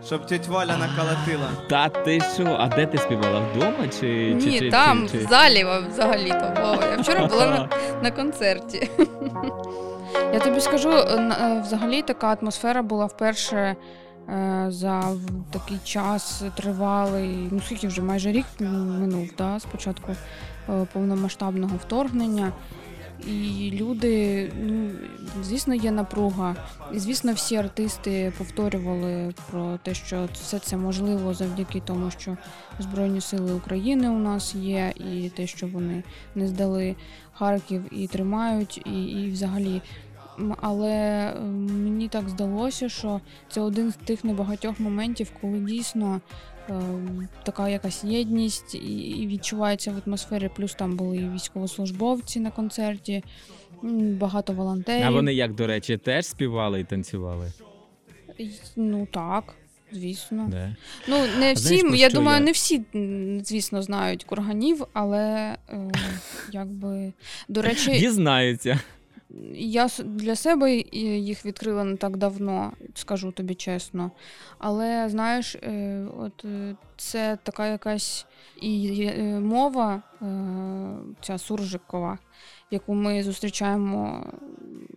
Щоб 0.05 0.25
тетя 0.25 0.51
Валя 0.51 0.77
наколотила. 0.77 1.47
Та 1.69 1.89
ти 1.89 2.21
що? 2.35 2.57
А 2.59 2.67
де 2.67 2.85
ти 2.85 2.97
співала? 2.97 3.39
Вдома 3.39 3.87
чи, 3.87 3.99
чи, 3.99 4.33
Ні, 4.49 4.59
чи, 4.59 4.71
там, 4.71 5.07
чи, 5.09 5.11
чи... 5.19 5.25
в 5.25 5.29
залі 5.29 5.65
взагалі-то. 5.89 6.53
Бо 6.61 6.83
я 6.85 6.97
вчора 6.97 7.25
була 7.25 7.45
на, 7.45 7.69
на 8.03 8.11
концерті. 8.11 8.89
Я 10.33 10.39
тобі 10.39 10.59
скажу, 10.61 10.89
е, 10.89 11.19
на- 11.19 11.35
е, 11.57 11.61
взагалі 11.61 12.01
така 12.01 12.37
атмосфера 12.41 12.81
була 12.81 13.05
вперше 13.05 13.75
за 14.67 15.15
такий 15.51 15.77
час 15.83 16.43
тривалий, 16.55 17.47
ну 17.51 17.61
скільки 17.65 17.87
вже 17.87 18.01
майже 18.01 18.31
рік 18.31 18.45
минув, 18.59 19.29
да, 19.37 19.59
з 19.59 19.65
початку 19.65 20.11
е, 20.69 20.87
повномасштабного 20.93 21.77
вторгнення. 21.77 22.51
І 23.27 23.71
люди, 23.73 24.51
ну, 24.61 24.89
звісно, 25.43 25.75
є 25.75 25.91
напруга. 25.91 26.55
І, 26.93 26.99
звісно, 26.99 27.33
всі 27.33 27.55
артисти 27.55 28.33
повторювали 28.37 29.33
про 29.51 29.77
те, 29.77 29.93
що 29.93 30.29
все 30.33 30.59
це 30.59 30.77
можливо 30.77 31.33
завдяки 31.33 31.81
тому, 31.85 32.11
що 32.11 32.37
Збройні 32.79 33.21
Сили 33.21 33.53
України 33.53 34.09
у 34.09 34.19
нас 34.19 34.55
є, 34.55 34.93
і 34.95 35.29
те, 35.29 35.47
що 35.47 35.67
вони 35.67 36.03
не 36.35 36.47
здали 36.47 36.95
Харків 37.33 37.83
і 37.91 38.07
тримають, 38.07 38.81
і, 38.85 39.03
і 39.03 39.31
взагалі. 39.31 39.81
Але 40.61 40.91
е, 40.91 41.39
мені 41.41 42.07
так 42.07 42.29
здалося, 42.29 42.89
що 42.89 43.21
це 43.49 43.61
один 43.61 43.91
з 43.91 43.95
тих 43.95 44.23
небагатьох 44.23 44.79
моментів, 44.79 45.31
коли 45.41 45.59
дійсно 45.59 46.21
е, 46.69 46.73
така 47.43 47.69
якась 47.69 48.03
єдність 48.03 48.75
і, 48.75 49.27
відчувається 49.27 49.91
в 49.91 50.01
атмосфері. 50.07 50.49
Плюс 50.55 50.73
там 50.73 50.95
були 50.95 51.17
і 51.17 51.29
військовослужбовці 51.29 52.39
на 52.39 52.51
концерті, 52.51 53.23
багато 54.19 54.53
волонтерів. 54.53 55.05
А 55.05 55.09
вони 55.09 55.33
як, 55.33 55.55
до 55.55 55.67
речі, 55.67 55.97
теж 55.97 56.25
співали 56.25 56.79
і 56.79 56.83
танцювали? 56.83 57.51
Ну 58.75 59.07
так, 59.11 59.55
звісно. 59.91 60.47
Да. 60.51 60.75
Ну, 61.07 61.25
не 61.39 61.53
всі, 61.53 61.79
знаєш, 61.79 61.99
я 62.01 62.09
думаю, 62.09 62.39
я? 62.39 62.45
не 62.45 62.51
всі, 62.51 62.81
звісно, 63.43 63.81
знають 63.81 64.23
курганів, 64.23 64.85
але 64.93 65.55
е, 65.69 65.91
якби. 66.51 67.13
До 67.47 67.61
речі, 67.61 67.99
Дізнаються. 67.99 68.79
Я 69.55 69.87
для 70.05 70.35
себе 70.35 70.71
їх 71.01 71.45
відкрила 71.45 71.83
не 71.83 71.97
так 71.97 72.17
давно, 72.17 72.73
скажу 72.93 73.31
тобі 73.31 73.55
чесно. 73.55 74.11
Але 74.57 75.09
знаєш, 75.09 75.55
е, 75.55 76.05
от 76.17 76.45
е, 76.45 76.75
це 76.97 77.37
така 77.43 77.67
якась 77.67 78.25
і 78.61 79.03
е, 79.03 79.39
мова, 79.39 80.03
ця 81.21 81.37
суржикова, 81.37 82.17
яку 82.71 82.93
ми 82.93 83.23
зустрічаємо 83.23 84.25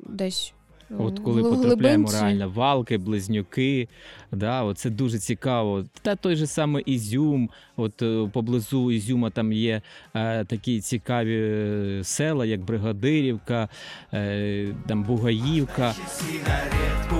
десь. 0.09 0.54
От 0.99 1.18
коли 1.18 1.42
потрапляємо 1.42 2.11
реально 2.11 2.49
валки, 2.49 2.99
близнюки, 2.99 3.88
да, 4.32 4.62
от 4.62 4.78
це 4.78 4.90
дуже 4.90 5.18
цікаво. 5.18 5.85
Та 6.02 6.16
той 6.16 6.37
же 6.37 6.47
самий 6.47 6.85
Ізюм, 6.85 7.50
от 7.76 8.02
е, 8.02 8.30
поблизу 8.32 8.90
Ізюма 8.92 9.30
там 9.30 9.52
є 9.52 9.82
е, 10.14 10.44
такі 10.44 10.80
цікаві 10.80 11.37
е, 11.37 12.00
села, 12.04 12.47
як 12.47 12.61
Бригадирівка, 12.61 13.68
е, 14.14 14.75
там 14.87 15.02
Бугаївка. 15.02 15.94
Сигаретку, 16.09 17.16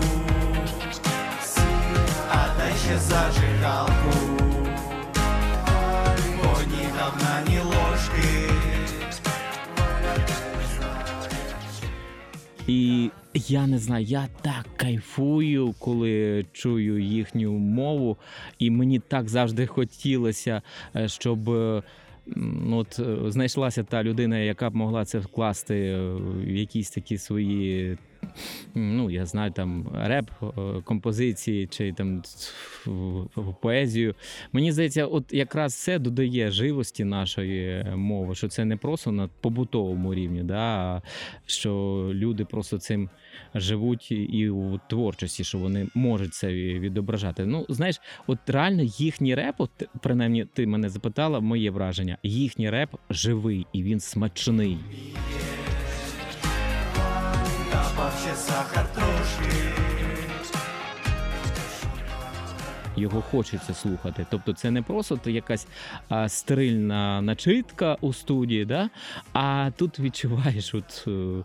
а 2.31 2.59
дай 2.59 2.73
ще 2.87 2.99
зажигалку. 2.99 4.30
І 12.71 13.11
я 13.35 13.67
не 13.67 13.79
знаю, 13.79 14.05
я 14.05 14.29
так 14.43 14.67
кайфую, 14.77 15.75
коли 15.79 16.45
чую 16.53 16.99
їхню 17.05 17.53
мову, 17.53 18.17
і 18.59 18.71
мені 18.71 18.99
так 18.99 19.29
завжди 19.29 19.67
хотілося, 19.67 20.63
е, 20.97 21.09
щоб. 21.09 21.51
е, 21.51 21.83
От 22.71 22.99
е, 22.99 23.31
знайшлася 23.31 23.83
та 23.85 24.03
людина, 24.03 24.39
яка 24.39 24.71
б 24.71 24.75
могла 24.75 25.05
це 25.05 25.19
вкласти 25.19 25.97
в 26.17 26.49
якісь 26.51 26.91
такі 26.91 27.19
свої 27.19 27.99
ну 28.75 29.11
я 29.11 29.27
знаю 29.27 29.51
там 29.51 29.89
реп 29.95 30.31
е, 30.43 30.47
композиції 30.85 31.67
чи 31.67 31.93
там 31.93 32.23
поезію. 33.61 34.15
Мені 34.53 34.73
здається, 34.73 35.07
от 35.07 35.33
якраз 35.33 35.75
це 35.75 35.99
додає 35.99 36.51
живості 36.51 37.05
нашої 37.05 37.85
мови, 37.97 38.35
що 38.35 38.49
це 38.49 38.65
не 38.65 38.77
просто 38.77 39.13
на 39.13 39.29
побутовому 39.41 40.15
рівні, 40.15 40.43
да, 40.43 41.03
що 41.47 41.71
люди 42.13 42.45
просто 42.45 42.79
цим 42.79 43.11
живуть 43.55 44.13
і 44.13 44.51
у 44.51 44.81
творчості, 44.89 45.45
що 45.45 45.59
вони 45.59 45.89
можуть 45.95 46.35
це 46.35 46.53
відображати. 46.53 47.47
Ну, 47.47 47.67
знаєш, 47.69 48.01
от 48.27 48.39
реально 48.47 48.83
їхній 48.83 49.35
реп, 49.35 49.55
от, 49.59 49.71
принаймні, 50.01 50.47
ти 50.53 50.67
мене 50.67 50.89
запитала, 50.89 51.41
моє 51.41 51.71
враження, 51.71 52.19
їхній 52.23 52.71
реп 52.71 52.91
живий 53.11 53.67
і 53.73 53.83
він 53.83 54.01
смачний. 54.01 54.79
Капав 57.81 58.13
ще 58.23 58.35
сахар 58.37 58.85
трошки. 58.95 60.00
Його 62.97 63.23
хочеться 63.23 63.75
слухати. 63.75 64.27
Тобто, 64.31 64.53
це 64.53 64.71
не 64.71 64.83
просто 64.83 65.19
якась 65.31 65.67
а, 66.09 66.29
стерильна 66.29 67.23
начитка 67.23 67.97
у 68.01 68.13
студії, 68.13 68.65
да? 68.65 68.91
а 69.33 69.71
тут 69.77 69.99
відчуваєш 70.01 70.75
от, 70.75 71.05
е, 71.09 71.45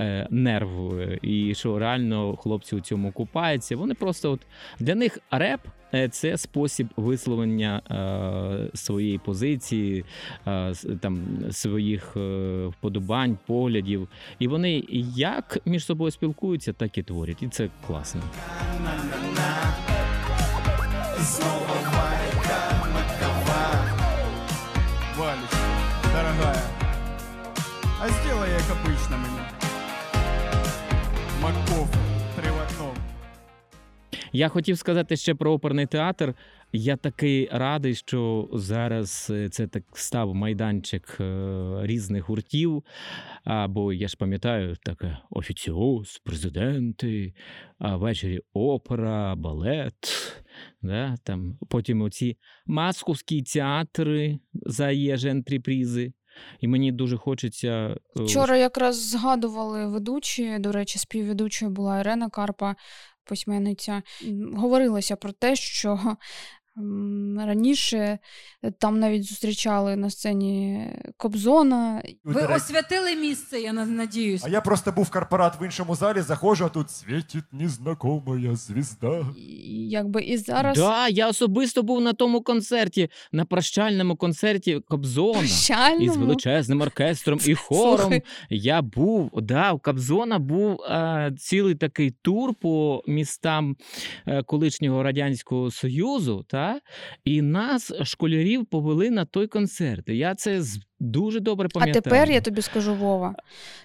е, 0.00 0.26
нерв, 0.30 0.98
і 1.22 1.54
що 1.54 1.78
реально 1.78 2.36
хлопці 2.36 2.76
у 2.76 2.80
цьому 2.80 3.12
купаються. 3.12 3.76
Вони 3.76 3.94
просто 3.94 4.32
от 4.32 4.40
для 4.80 4.94
них 4.94 5.18
реп. 5.30 5.60
е, 5.94 6.08
Це 6.08 6.38
спосіб 6.38 6.88
висловлення 6.96 7.82
е, 7.90 8.76
своєї 8.76 9.18
позиції, 9.18 10.04
е, 10.46 10.72
там 11.00 11.20
своїх 11.50 12.16
е, 12.16 12.66
вподобань, 12.66 13.38
поглядів. 13.46 14.08
І 14.38 14.48
вони 14.48 14.84
як 15.16 15.58
між 15.66 15.84
собою 15.84 16.10
спілкуються, 16.10 16.72
так 16.72 16.98
і 16.98 17.02
творять. 17.02 17.42
І 17.42 17.48
це 17.48 17.68
класно. 17.86 18.20
Знову 21.26 21.64
варика 21.66 22.58
макова. 22.94 23.62
Валечка, 25.16 25.56
дорогая, 26.04 26.62
а 28.00 28.08
сделай 28.08 28.50
як 28.50 28.62
обычно 28.70 29.18
мені. 29.18 29.40
Маков, 31.42 31.88
три 32.36 32.50
в 32.50 32.54
одному. 32.54 32.94
Я 34.32 34.48
хотів 34.48 34.78
сказати 34.78 35.16
ще 35.16 35.34
про 35.34 35.52
оперний 35.52 35.86
театр. 35.86 36.34
Я 36.72 36.96
такий 36.96 37.48
радий, 37.52 37.94
що 37.94 38.48
зараз 38.52 39.28
е, 39.30 39.48
це 39.48 39.66
так 39.66 39.82
став 39.92 40.34
майданчик 40.34 41.16
е, 41.20 41.78
різних 41.82 42.28
гуртів. 42.28 42.84
Або 43.44 43.92
я 43.92 44.08
ж 44.08 44.16
пам'ятаю, 44.16 44.76
таке 44.82 45.18
офіціоз, 45.30 46.20
президенти, 46.24 47.34
а 47.78 47.96
ввечері 47.96 48.40
опера, 48.52 49.34
балет. 49.36 49.94
Да, 50.82 51.14
там. 51.22 51.58
Потім 51.68 52.02
оці 52.02 52.36
масковські 52.66 53.42
театри 53.42 54.38
за 54.54 54.90
єжентріпризи. 54.90 56.12
І 56.60 56.68
мені 56.68 56.92
дуже 56.92 57.16
хочеться. 57.16 57.68
е, 57.68 58.22
Вчора 58.24 58.56
якраз 58.56 59.08
згадували 59.10 59.86
ведучі. 59.86 60.58
До 60.58 60.72
речі, 60.72 60.98
співведучою 60.98 61.70
була 61.70 62.00
Ірена 62.00 62.28
Карпа, 62.30 62.76
письменниця. 63.24 64.02
Говорилося 64.54 65.16
про 65.16 65.32
те, 65.32 65.56
що 65.56 66.16
раніше 67.38 68.18
там 68.78 69.00
навіть 69.00 69.24
зустрічали 69.24 69.96
на 69.96 70.10
сцені 70.10 70.86
Кобзона. 71.16 72.02
Ви 72.24 72.42
освятили 72.46 73.16
місце, 73.16 73.60
я 73.60 73.72
на- 73.72 73.86
надіюсь. 73.86 74.42
А 74.44 74.48
я 74.48 74.60
просто 74.60 74.92
був 74.92 75.10
корпорат 75.10 75.60
в 75.60 75.64
іншому 75.64 75.94
залі, 75.94 76.20
заходжу, 76.20 76.64
а 76.64 76.68
тут 76.68 76.90
світить 76.90 77.44
незнакомая 77.52 78.56
звізда. 78.56 79.26
І 79.36 79.88
Якби 79.88 80.22
і 80.22 80.36
зараз 80.36 80.78
Да, 80.78 81.08
я 81.08 81.28
особисто 81.28 81.82
був 81.82 82.00
на 82.00 82.12
тому 82.12 82.40
концерті, 82.40 83.08
на 83.32 83.44
прощальному 83.44 84.16
концерті 84.16 84.80
Кобзона. 84.88 85.38
Прощальному? 85.38 86.04
Із 86.04 86.16
величезним 86.16 86.80
оркестром 86.80 87.38
і 87.46 87.54
хором. 87.54 88.00
Слухай. 88.00 88.22
Я 88.50 88.82
був, 88.82 89.30
да, 89.42 89.72
у 89.72 89.78
Кобзона 89.78 90.38
був 90.38 90.80
е, 90.82 91.32
цілий 91.38 91.74
такий 91.74 92.10
тур 92.22 92.54
по 92.54 93.02
містам 93.06 93.76
е, 94.26 94.42
колишнього 94.42 95.02
Радянського 95.02 95.70
Союзу, 95.70 96.44
та? 96.48 96.65
І 97.24 97.42
нас, 97.42 97.92
школярів, 98.04 98.66
повели 98.66 99.10
на 99.10 99.24
той 99.24 99.46
концерт. 99.46 100.08
Я 100.08 100.34
це 100.34 100.62
дуже 101.00 101.40
добре 101.40 101.68
пам'ятаю. 101.68 102.02
А 102.06 102.10
тепер 102.10 102.30
я 102.30 102.40
тобі 102.40 102.62
скажу, 102.62 102.94
Вова. 102.94 103.34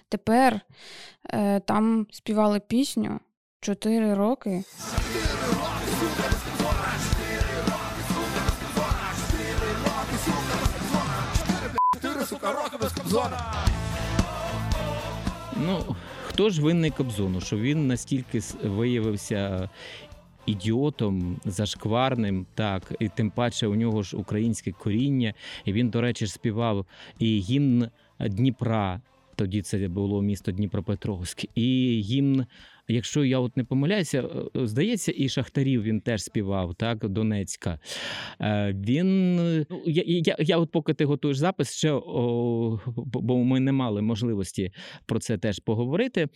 Тепер 0.08 0.60
е, 1.30 1.60
там 1.60 2.06
співали 2.10 2.60
пісню 2.60 3.20
чотири 3.60 4.14
роки. 4.14 4.64
Ну, 15.56 15.96
хто 16.26 16.50
ж 16.50 16.62
винний 16.62 16.90
Кобзону, 16.90 17.40
що 17.40 17.56
він 17.56 17.86
настільки 17.86 18.40
виявився 18.64 19.68
ідіотом, 20.46 21.36
зашкварним, 21.44 22.46
так, 22.54 22.92
і 23.00 23.08
тим 23.08 23.30
паче 23.30 23.66
у 23.66 23.74
нього 23.74 24.02
ж 24.02 24.16
українське 24.16 24.72
коріння, 24.72 25.34
і 25.64 25.72
він, 25.72 25.90
до 25.90 26.00
речі, 26.00 26.26
співав 26.26 26.86
і 27.18 27.38
гімн 27.38 27.88
Дніпра. 28.20 29.00
Тоді 29.36 29.62
це 29.62 29.88
було 29.88 30.22
місто 30.22 30.52
Дніпропетровськ, 30.52 31.44
і 31.54 32.00
гімн. 32.06 32.46
Якщо 32.88 33.24
я 33.24 33.38
от 33.38 33.56
не 33.56 33.64
помиляюся, 33.64 34.22
е, 34.56 34.66
здається, 34.66 35.12
і 35.16 35.28
Шахтарів 35.28 35.82
він 35.82 36.00
теж 36.00 36.22
співав, 36.22 36.74
так, 36.74 37.08
Донецька. 37.08 37.78
Е, 38.40 38.74
Він. 38.86 39.36
Ну, 39.70 39.82
я, 39.86 40.02
я, 40.06 40.36
я 40.38 40.58
от 40.58 40.70
поки 40.70 40.94
ти 40.94 41.04
готуєш 41.04 41.36
запис, 41.36 41.72
ще 41.72 41.92
о, 41.92 42.80
бо 42.96 43.44
ми 43.44 43.60
не 43.60 43.72
мали 43.72 44.02
можливості 44.02 44.72
про 45.06 45.18
це 45.18 45.38
теж 45.38 45.58
поговорити. 45.58 46.28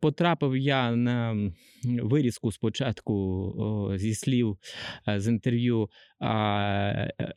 Потрапив 0.00 0.56
я 0.56 0.96
на 0.96 1.50
вирізку 1.84 2.52
спочатку 2.52 3.92
зі 3.96 4.14
слів 4.14 4.58
е, 5.08 5.20
з 5.20 5.28
інтерв'ю 5.28 5.82
е, 5.82 6.26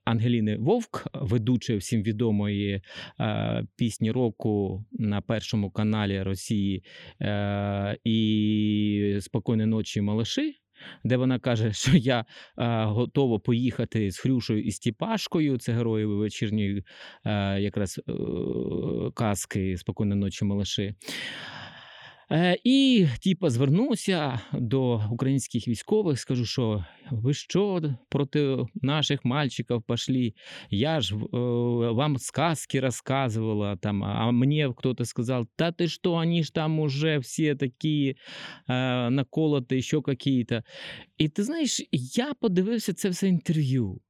Ангеліни 0.05 0.57
Вовк, 0.57 1.07
ведучої 1.13 1.79
всім 1.79 2.03
відомої 2.03 2.81
е, 3.19 3.65
пісні 3.75 4.11
року 4.11 4.85
на 4.91 5.21
першому 5.21 5.71
каналі 5.71 6.21
Росії 6.21 6.83
е, 7.21 7.32
і 8.03 9.17
Спокійної 9.21 9.67
ночі, 9.67 10.01
малиші. 10.01 10.55
Де 11.03 11.17
вона 11.17 11.39
каже, 11.39 11.73
що 11.73 11.97
я 11.97 12.19
е, 12.19 12.25
готова 12.83 13.39
поїхати 13.39 14.11
з 14.11 14.17
Хрюшою 14.19 14.61
і 14.61 14.71
Стіпашкою, 14.71 15.57
це 15.57 15.73
герої 15.73 16.05
вечірньої 16.05 16.83
е, 17.25 17.61
якраз 17.61 18.01
е, 18.09 18.13
казки 19.13 19.77
Спокійної 19.77 20.19
ночі, 20.19 20.45
малиші. 20.45 20.95
Е, 22.31 22.57
і, 22.63 23.07
типа, 23.23 23.49
звернувся 23.49 24.41
до 24.53 25.01
українських 25.11 25.67
військових, 25.67 26.19
скажу, 26.19 26.45
що 26.45 26.85
ви 27.11 27.33
що 27.33 27.95
проти 28.09 28.57
наших 28.75 29.25
мальчиків 29.25 29.81
пошли? 29.81 30.33
Я 30.69 31.01
ж 31.01 31.15
е, 31.15 31.19
вам 31.91 32.17
сказки 32.17 32.79
розказувала, 32.79 33.75
там, 33.75 34.03
а 34.03 34.31
мені 34.31 34.69
хтось 34.77 35.09
сказав, 35.09 35.47
та 35.55 35.71
ти 35.71 35.87
що, 35.87 36.11
вони 36.11 36.43
ж 36.43 36.53
там 36.53 36.79
уже 36.79 37.17
всі 37.17 37.55
такі 37.55 38.15
е, 38.69 39.09
наколоти, 39.09 39.81
що 39.81 40.01
какие-то. 40.01 40.61
І 41.17 41.29
ти 41.29 41.43
знаєш, 41.43 41.81
я 42.15 42.33
подивився 42.33 42.93
це 42.93 43.09
все 43.09 43.27
інтерв'ю. 43.27 44.01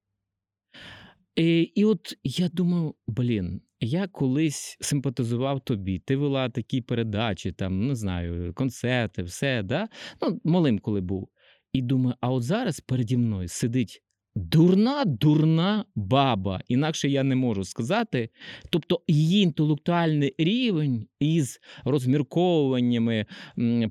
І, 1.36 1.62
і 1.62 1.86
от 1.86 2.17
я 2.24 2.50
думаю, 2.50 2.96
блін, 3.08 3.62
я 3.80 4.08
колись 4.08 4.78
симпатизував 4.82 5.60
тобі, 5.60 6.00
ти 6.00 6.15
вела 6.15 6.50
такі 6.50 6.82
передачі, 6.82 7.52
там, 7.52 7.88
не 7.88 7.96
знаю, 7.96 8.54
концерти, 8.54 9.24
все, 9.24 9.63
да? 9.63 9.88
ну, 10.22 10.41
малим 10.43 10.80
коли 10.80 11.02
був. 11.02 11.30
І 11.74 11.82
думаю, 11.82 12.15
а 12.22 12.32
от 12.32 12.43
зараз 12.43 12.80
переді 12.80 13.17
мною 13.17 13.48
сидить 13.48 14.04
дурна, 14.36 15.06
дурна 15.06 15.86
баба. 15.96 16.62
Інакше 16.67 17.10
я 17.10 17.24
не 17.24 17.36
можу 17.36 17.63
сказати. 17.63 18.30
Тобто 18.69 19.02
її 19.08 19.43
інтелектуальний 19.43 20.36
рівень 20.38 21.08
із 21.19 21.60
розмірковуваннями 21.86 23.26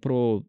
про 0.00 0.44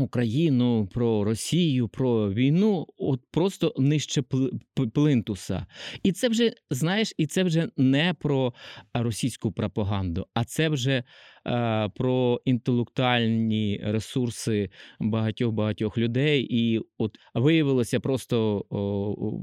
Україну, 0.00 0.88
про 0.94 1.24
Росію, 1.24 1.88
про 1.88 2.32
війну, 2.32 2.86
от 2.98 3.20
просто 3.30 3.74
нижче 3.78 4.20
пли- 4.20 4.60
плинтуса. 4.94 5.66
І 6.02 6.12
це 6.12 6.28
вже, 6.28 6.52
знаєш, 6.70 7.14
і 7.16 7.26
це 7.26 7.42
вже 7.42 7.68
не 7.76 8.14
про 8.20 8.54
російську 8.94 9.52
пропаганду, 9.52 10.26
а 10.34 10.44
це 10.44 10.68
вже 10.68 11.04
е, 11.46 11.88
про 11.88 12.40
інтелектуальні 12.44 13.80
ресурси 13.84 14.70
багатьох 15.00 15.52
багатьох 15.52 15.98
людей. 15.98 16.46
І 16.50 16.80
от 16.98 17.16
виявилося 17.34 18.00
просто 18.00 18.64
о, 18.70 19.40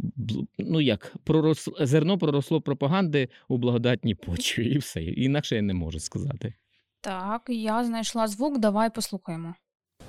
ну 0.59 0.81
як 0.81 1.15
пророс, 1.23 1.69
зерно 1.81 2.17
проросло 2.17 2.61
пропаганди 2.61 3.29
у 3.47 3.57
благодатній 3.57 4.15
почві, 4.15 4.65
і 4.65 4.77
все. 4.77 5.03
Інакше 5.03 5.55
я 5.55 5.61
не 5.61 5.73
можу 5.73 5.99
сказати. 5.99 6.53
Так, 7.01 7.41
я 7.49 7.83
знайшла 7.83 8.27
звук, 8.27 8.59
давай 8.59 8.89
послухаємо. 8.89 9.55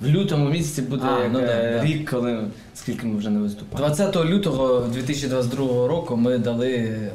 В 0.00 0.06
лютому 0.06 0.50
місяці 0.50 0.82
буде 0.82 1.04
А, 1.06 1.20
як, 1.22 1.32
ну 1.32 1.40
да, 1.40 1.46
е, 1.46 1.76
да. 1.78 1.84
рік, 1.84 2.10
коли 2.10 2.38
скільки 2.74 3.06
ми 3.06 3.18
вже 3.18 3.30
не 3.30 3.40
виступали. 3.40 3.86
20 3.86 4.16
лютого 4.16 4.80
2022 4.92 5.88
року 5.88 6.16
ми 6.16 6.38
дали 6.38 6.72
е, 6.72 7.10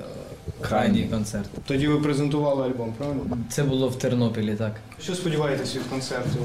крайній 0.61 1.03
концерт. 1.03 1.49
Тоді 1.67 1.87
ви 1.87 1.97
презентували 1.99 2.65
альбом, 2.65 2.93
правильно? 2.97 3.37
Це 3.49 3.63
було 3.63 3.89
в 3.89 3.95
Тернопілі, 3.95 4.55
так. 4.55 4.71
Що 5.01 5.15
сподіваєтесь 5.15 5.75
від 5.75 5.83
концерту? 5.83 6.37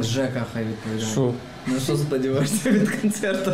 Жека 0.00 0.44
хай 0.52 0.64
відповідає. 0.64 1.10
Що? 1.12 1.32
Ну 1.66 1.80
що 1.84 1.96
сподіваєшся 1.96 2.70
від 2.70 2.90
концерту? 2.90 3.52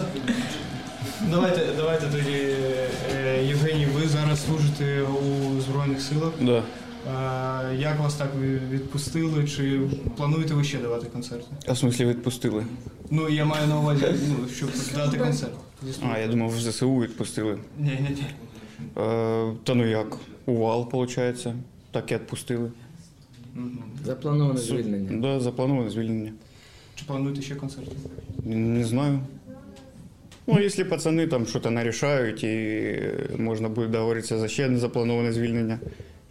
Давайте, 1.30 1.60
давайте 1.76 2.06
тоді, 2.06 2.38
е, 3.16 3.44
Євгеній, 3.44 3.87
ви 3.87 4.08
зараз 4.08 4.44
служите 4.46 5.02
у 5.02 5.60
Збройних 5.60 6.00
силах. 6.02 6.30
Да. 6.40 6.62
Е, 7.07 7.77
Як 7.79 7.99
вас 8.01 8.14
так 8.14 8.29
відпустили? 8.71 9.45
Чи 9.49 9.81
плануєте 10.17 10.55
ви 10.55 10.64
ще 10.64 10.79
давати 10.79 11.07
концерти? 11.07 11.47
А 11.67 11.73
в 11.73 11.79
смислі 11.79 12.05
відпустили? 12.07 12.64
Ну, 13.11 13.29
я 13.29 13.45
маю 13.45 13.69
на 13.69 13.81
увазі, 13.81 14.07
ну, 14.29 14.49
щоб 14.49 14.71
дати 14.95 15.19
концерт. 15.19 15.53
А, 16.12 16.19
я 16.19 16.29
думав, 16.29 16.51
в 16.51 16.61
ЗСУ 16.61 16.97
відпустили. 16.99 17.59
Ні, 17.79 17.99
ні, 18.01 18.09
ні. 18.11 18.25
Е, 19.03 19.53
та 19.64 19.75
ну 19.75 19.87
як? 19.87 20.17
Увал, 20.47 20.88
виходить. 20.93 21.47
Так 21.90 22.12
і 22.12 22.14
відпустили. 22.14 22.71
Заплановане 24.05 24.61
звільнення. 24.61 25.21
Да, 25.21 25.40
заплановане 25.40 25.90
звільнення. 25.90 26.33
Чи 26.95 27.05
плануєте 27.05 27.43
ще 27.43 27.55
концерти? 27.55 27.97
Не, 28.45 28.57
не 28.57 28.85
знаю. 28.85 29.21
Ну, 30.47 30.61
якщо 30.61 30.88
пацани 30.88 31.27
там 31.27 31.47
щось 31.47 31.64
нарішають 31.64 32.45
і 32.45 33.01
можна 33.38 33.69
буде 33.69 33.88
договоритися 33.88 34.38
за 34.38 34.49
ще 34.49 34.64
одне 34.64 34.79
заплановане 34.79 35.33
звільнення 35.33 35.79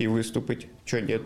і 0.03 0.07
виступити, 0.07 0.65
чого 0.85 1.03
ні. 1.03 1.19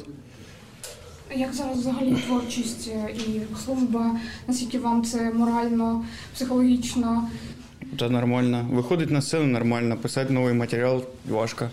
Як 1.36 1.54
зараз 1.54 1.78
взагалі 1.78 2.16
творчість 2.16 2.88
е, 2.88 3.12
і 3.12 3.42
служба? 3.66 4.20
Наскільки 4.48 4.80
вам 4.80 5.04
це 5.04 5.32
морально, 5.32 6.06
психологічно? 6.34 7.30
Та 8.00 8.10
нормально. 8.10 8.68
Виходить 8.72 9.12
на 9.12 9.22
сцену 9.22 9.46
нормально, 9.46 9.98
писати 9.98 10.34
новий 10.34 10.54
матеріал 10.54 11.04
важко. 11.30 11.70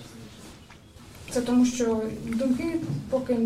Це 1.31 1.41
тому, 1.41 1.67
що 1.67 2.03
думки 2.25 2.65
поки 3.11 3.37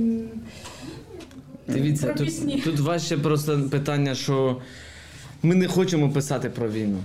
Дивіться, 1.69 2.07
Про 2.07 2.15
тут, 2.15 2.27
пісні. 2.27 2.61
тут 2.65 2.81
важче 2.81 3.19
просто 3.19 3.69
питання, 3.71 4.15
що 4.15 4.61
ми 5.43 5.55
не 5.55 5.69
хочемо 5.69 6.11
писати 6.11 6.51
про 6.51 6.71
війну. 6.71 6.99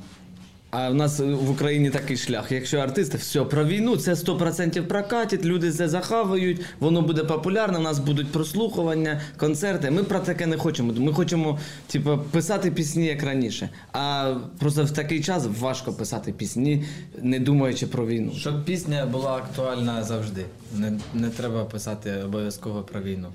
А 0.76 0.90
в 0.90 0.96
нас 0.96 1.20
в 1.20 1.50
Україні 1.50 1.90
такий 1.90 2.18
шлях. 2.18 2.52
Якщо 2.52 2.78
артисти, 2.78 3.18
все 3.18 3.44
про 3.44 3.66
війну, 3.66 3.98
це 3.98 4.14
100% 4.14 4.82
прокатить, 4.82 5.46
люди 5.46 5.72
це 5.72 5.90
захавають, 5.90 6.62
воно 6.80 7.02
буде 7.02 7.24
популярно, 7.24 7.80
у 7.80 7.82
нас 7.82 8.00
будуть 8.00 8.32
прослухування, 8.32 9.22
концерти. 9.38 9.92
Ми 9.92 10.04
про 10.04 10.20
таке 10.20 10.46
не 10.46 10.58
хочемо. 10.58 10.94
Ми 10.94 11.14
хочемо, 11.14 11.60
типу, 11.88 12.20
писати 12.32 12.72
пісні 12.72 13.06
як 13.06 13.24
раніше. 13.24 13.70
А 13.92 14.36
просто 14.60 14.84
в 14.84 14.92
такий 14.92 15.24
час 15.24 15.48
важко 15.60 15.94
писати 15.94 16.32
пісні, 16.32 16.84
не 17.22 17.40
думаючи 17.40 17.88
про 17.88 18.08
війну. 18.08 18.32
Щоб 18.38 18.66
пісня 18.66 19.06
була 19.06 19.32
актуальна 19.32 20.04
завжди. 20.04 20.46
Не, 20.78 21.00
не 21.14 21.30
треба 21.30 21.66
писати 21.66 22.12
обов'язково 22.26 22.82
про 22.82 23.02
війну. 23.02 23.28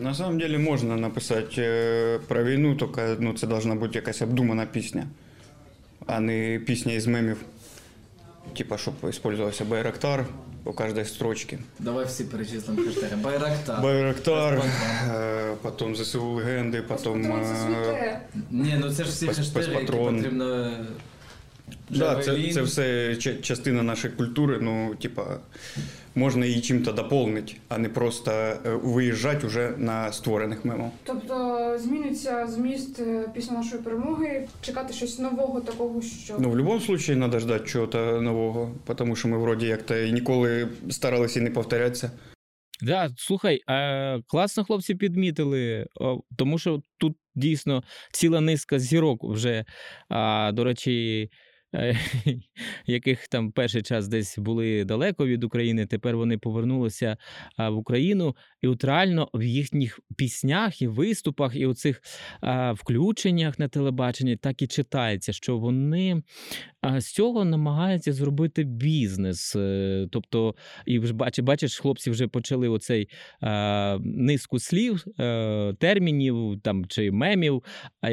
На 0.00 0.14
самом 0.14 0.38
деле 0.38 0.58
можна 0.58 0.96
написати 0.96 1.62
е, 1.62 2.18
про 2.28 2.44
війну, 2.44 2.74
тільки 2.74 3.02
ну, 3.18 3.32
це 3.32 3.46
должна 3.46 3.74
бути 3.74 3.98
якась 3.98 4.22
обдумана 4.22 4.66
пісня, 4.66 5.06
а 6.08 6.20
не 6.20 6.60
пісня 6.66 6.92
із 6.92 7.06
мемів. 7.06 7.36
Типа, 8.56 8.78
щоб 8.78 8.94
використовувався 9.02 9.64
Байрактар 9.64 10.26
у 10.64 10.72
кожній 10.72 11.04
строчці. 11.04 11.58
Давай 11.78 12.04
всі 12.06 12.24
перечислимо 12.24 12.82
хештеги. 12.82 13.16
Байрактар. 13.16 13.82
Байрактар, 13.82 14.62
е, 15.14 15.54
потім 15.62 15.96
ЗСУ 15.96 16.30
легенди, 16.32 16.82
потім. 16.82 17.32
е, 17.32 18.20
Ні, 18.50 18.76
ну 18.80 18.92
це 18.94 19.04
ж 19.04 19.10
всі 19.10 19.26
Пес- 19.26 19.36
хештеги, 19.36 19.66
які 19.66 19.76
пес-патрон. 19.80 20.16
потрібно. 20.16 20.70
Да, 21.90 22.16
це, 22.16 22.22
Джавелін. 22.24 22.52
це 22.54 22.62
все 22.62 23.08
ча- 23.14 23.40
частина 23.40 23.82
нашої 23.82 24.14
культури. 24.14 24.58
Ну, 24.62 24.94
типа, 24.94 25.38
можна 26.18 26.46
її 26.46 26.60
чим-то 26.60 26.92
доповнити, 26.92 27.52
а 27.68 27.78
не 27.78 27.88
просто 27.88 28.30
е, 28.30 28.58
виїжджати 28.64 29.46
вже 29.46 29.74
на 29.76 30.12
створених 30.12 30.64
мемах. 30.64 30.90
Тобто 31.04 31.74
зміниться 31.78 32.46
зміст 32.46 33.00
е, 33.00 33.28
після 33.34 33.52
нашої 33.52 33.82
перемоги, 33.82 34.48
чекати 34.60 34.92
щось 34.92 35.18
нового, 35.18 35.60
такого, 35.60 36.02
що 36.02 36.34
Ну, 36.38 36.48
в 36.50 36.52
будь-якому 36.52 36.78
випадку 36.78 37.04
треба 37.04 37.38
ждати 37.38 37.66
чогось 37.68 37.94
нового, 38.22 38.74
тому 38.96 39.16
що 39.16 39.28
ми 39.28 39.38
вроді 39.38 39.66
як-то 39.66 39.96
і 39.96 40.12
ніколи 40.12 40.68
старалися 40.90 41.40
не 41.40 41.50
повторятися. 41.50 42.10
Да, 42.82 43.10
слухай, 43.16 43.60
е, 43.70 44.20
класно 44.26 44.64
хлопці 44.64 44.94
підмітили, 44.94 45.86
о, 46.00 46.20
тому 46.36 46.58
що 46.58 46.82
тут 46.98 47.16
дійсно 47.34 47.82
ціла 48.12 48.40
низка 48.40 48.78
зірок 48.78 49.24
вже, 49.24 49.64
а, 50.08 50.50
до 50.54 50.64
речі, 50.64 51.28
е, 51.32 51.47
яких 52.86 53.28
там 53.28 53.52
перший 53.52 53.82
час 53.82 54.08
десь 54.08 54.38
були 54.38 54.84
далеко 54.84 55.26
від 55.26 55.44
України, 55.44 55.86
тепер 55.86 56.16
вони 56.16 56.38
повернулися 56.38 57.16
в 57.58 57.76
Україну, 57.76 58.36
і 58.62 58.68
от 58.68 58.84
реально 58.84 59.28
в 59.34 59.42
їхніх 59.42 60.00
піснях 60.16 60.82
і 60.82 60.86
виступах, 60.86 61.56
і 61.56 61.66
у 61.66 61.74
цих 61.74 62.02
включеннях 62.74 63.58
на 63.58 63.68
телебаченні 63.68 64.36
так 64.36 64.62
і 64.62 64.66
читається, 64.66 65.32
що 65.32 65.58
вони 65.58 66.22
а, 66.80 67.00
з 67.00 67.12
цього 67.12 67.44
намагаються 67.44 68.12
зробити 68.12 68.64
бізнес. 68.64 69.56
Е, 69.56 70.08
Тобто, 70.12 70.54
і 70.86 70.98
вже 70.98 71.12
бачиш, 71.14 71.44
бачиш, 71.44 71.78
хлопці 71.78 72.10
вже 72.10 72.28
почали 72.28 72.68
оцей 72.68 73.08
а, 73.40 73.98
низку 74.02 74.58
слів, 74.58 75.04
е, 75.20 75.74
термінів 75.78 76.60
там 76.62 76.84
чи 76.86 77.10
мемів, 77.10 77.62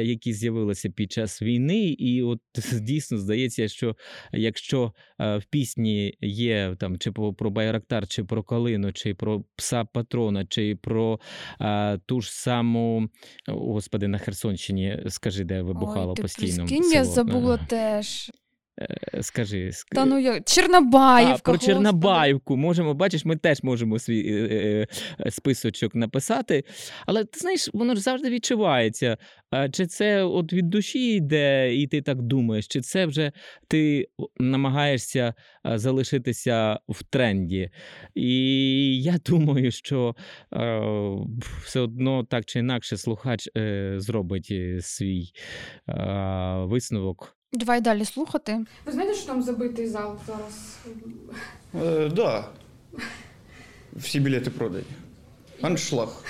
які 0.00 0.32
з'явилися 0.32 0.90
під 0.90 1.12
час 1.12 1.42
війни. 1.42 1.82
І 1.84 2.22
от 2.22 2.40
дійсно 2.82 3.18
здається, 3.18 3.68
що 3.68 3.96
якщо 4.32 4.92
е, 5.20 5.36
в 5.36 5.44
пісні 5.44 6.14
є 6.20 6.76
там 6.80 6.98
чи 6.98 7.12
про, 7.12 7.50
Байрактар, 7.50 8.06
чи 8.08 8.24
про 8.24 8.42
Калину, 8.42 8.92
чи 8.92 9.14
про 9.14 9.44
пса 9.56 9.84
патрона, 9.84 10.46
чи 10.46 10.76
про 10.76 11.20
а, 11.58 11.98
ту 12.06 12.20
ж 12.20 12.32
саму, 12.32 13.08
господи, 13.48 14.08
на 14.08 14.18
Херсонщині, 14.18 14.98
скажи, 15.08 15.44
де 15.44 15.62
вибухало 15.62 16.10
Ой, 16.10 16.16
ти 16.16 16.22
постійно. 16.22 16.66
прикинь, 16.66 16.92
я 16.92 17.04
село. 17.04 17.14
забула 17.14 17.54
Е, 17.62 17.66
теж. 17.68 18.30
Е, 18.80 19.22
Скажи, 19.22 19.56
ск- 19.66 19.94
Та 19.94 20.04
ну 20.04 20.18
я 20.18 20.40
Чорнобаївка. 20.40 21.34
а, 21.34 21.38
про 21.38 21.52
господи. 21.52 21.72
Чернобаївку 21.72 22.56
можемо, 22.56 22.94
бачиш, 22.94 23.24
ми 23.24 23.36
теж 23.36 23.62
можемо 23.62 23.98
свій 23.98 24.34
е, 24.34 24.48
е, 24.52 24.86
е, 25.26 25.30
списочок 25.30 25.94
написати. 25.94 26.64
Але 27.06 27.24
ти 27.24 27.40
знаєш, 27.40 27.70
воно 27.72 27.94
ж 27.94 28.00
завжди 28.00 28.30
відчувається. 28.30 29.16
А, 29.50 29.68
Чи 29.68 29.86
це 29.86 30.24
от 30.24 30.52
від 30.52 30.68
душі 30.70 31.14
йде, 31.14 31.74
і 31.74 31.86
ти 31.86 32.02
так 32.02 32.22
думаєш, 32.22 32.66
чи 32.66 32.80
це 32.80 33.06
вже 33.06 33.32
ти 33.68 34.06
намагаєшся 34.38 35.34
залишитися 35.64 36.78
в 36.88 37.02
тренді. 37.04 37.70
І 38.14 39.02
я 39.02 39.18
думаю, 39.26 39.70
що 39.70 40.14
е, 40.54 40.80
все 41.64 41.80
одно 41.80 42.24
так 42.24 42.44
чи 42.44 42.58
інакше 42.58 42.96
слухач 42.96 43.48
е, 43.56 43.94
зробить 43.96 44.48
е, 44.50 44.78
свій 44.80 45.22
е, 45.88 45.94
висновок. 46.66 47.32
Давай 47.56 47.80
далі 47.80 48.04
слухати. 48.04 48.64
Ви 48.86 48.92
знаєте, 48.92 49.14
що 49.14 49.26
там 49.26 49.42
забитий 49.42 49.88
зал 49.88 50.16
зараз? 50.26 50.76
Е, 51.86 52.08
да. 52.08 52.44
Всі 53.96 54.20
білети 54.20 54.50
продані. 54.50 54.84
Аншлаг. 55.62 56.24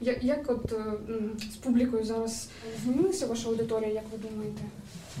Я- 0.00 0.18
Як 0.22 0.50
от 0.50 0.72
е, 0.72 0.76
м, 1.08 1.30
з 1.52 1.56
публікою 1.56 2.04
зараз 2.04 2.48
змінилася 2.84 3.26
ваша 3.26 3.48
аудиторія, 3.48 3.88
як 3.92 4.04
ви 4.12 4.18
думаєте? 4.30 4.62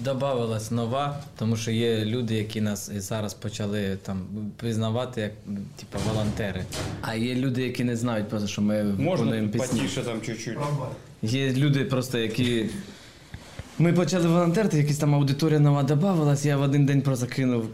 Добавилась 0.04 0.70
нова, 0.70 1.20
тому 1.38 1.56
що 1.56 1.70
є 1.70 2.04
люди, 2.04 2.34
які 2.34 2.60
нас 2.60 2.90
і 2.96 3.00
зараз 3.00 3.34
почали 3.34 3.98
там 4.02 4.26
пізнавати 4.60 5.20
як 5.20 5.32
м, 5.48 5.58
типу, 5.76 5.98
волонтери. 6.08 6.64
А 7.00 7.14
є 7.14 7.34
люди, 7.34 7.62
які 7.62 7.84
не 7.84 7.96
знають 7.96 8.28
просто, 8.28 8.48
що 8.48 8.62
ми 8.62 8.84
Можна 8.84 9.10
виконуємо 9.10 9.48
тут 9.52 9.60
пісні. 9.62 9.80
потіше 9.80 10.02
там 10.02 10.20
чуть-чуть. 10.20 10.58
Є 11.22 11.52
люди 11.52 11.84
просто, 11.84 12.18
які. 12.18 12.66
Ми 13.78 13.92
почали 13.92 14.28
волонтерити, 14.28 14.78
якась 14.78 14.98
там 14.98 15.14
аудиторія 15.14 15.60
нова 15.60 15.82
додавалась, 15.82 16.44
я 16.44 16.56
в 16.56 16.62
один 16.62 16.86
день 16.86 17.02
просто 17.02 17.26
кинув 17.26 17.66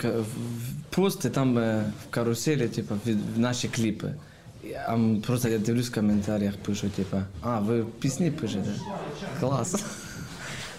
пост, 0.91 1.25
і 1.25 1.31
там 1.31 1.59
е, 1.59 1.85
в 2.09 2.11
каруселі, 2.11 2.69
типу, 2.69 2.95
в 3.37 3.39
наші 3.39 3.69
кліпи. 3.69 4.15
А 4.87 4.99
просто 5.27 5.49
я 5.49 5.59
дивлюсь 5.59 5.91
в 5.91 5.95
коментарях, 5.95 6.57
пишуть, 6.57 6.93
типу, 6.93 7.17
а, 7.43 7.59
ви 7.59 7.85
пісні 8.01 8.31
пишете? 8.31 8.71
Клас. 9.41 9.85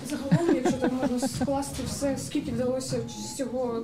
Загалом, 0.09 0.55
якщо 0.55 0.77
так 0.77 0.91
можна 0.93 1.27
скласти 1.27 1.83
все, 1.87 2.17
скільки 2.25 2.51
вдалося 2.51 2.97
з 3.09 3.37
цього, 3.37 3.83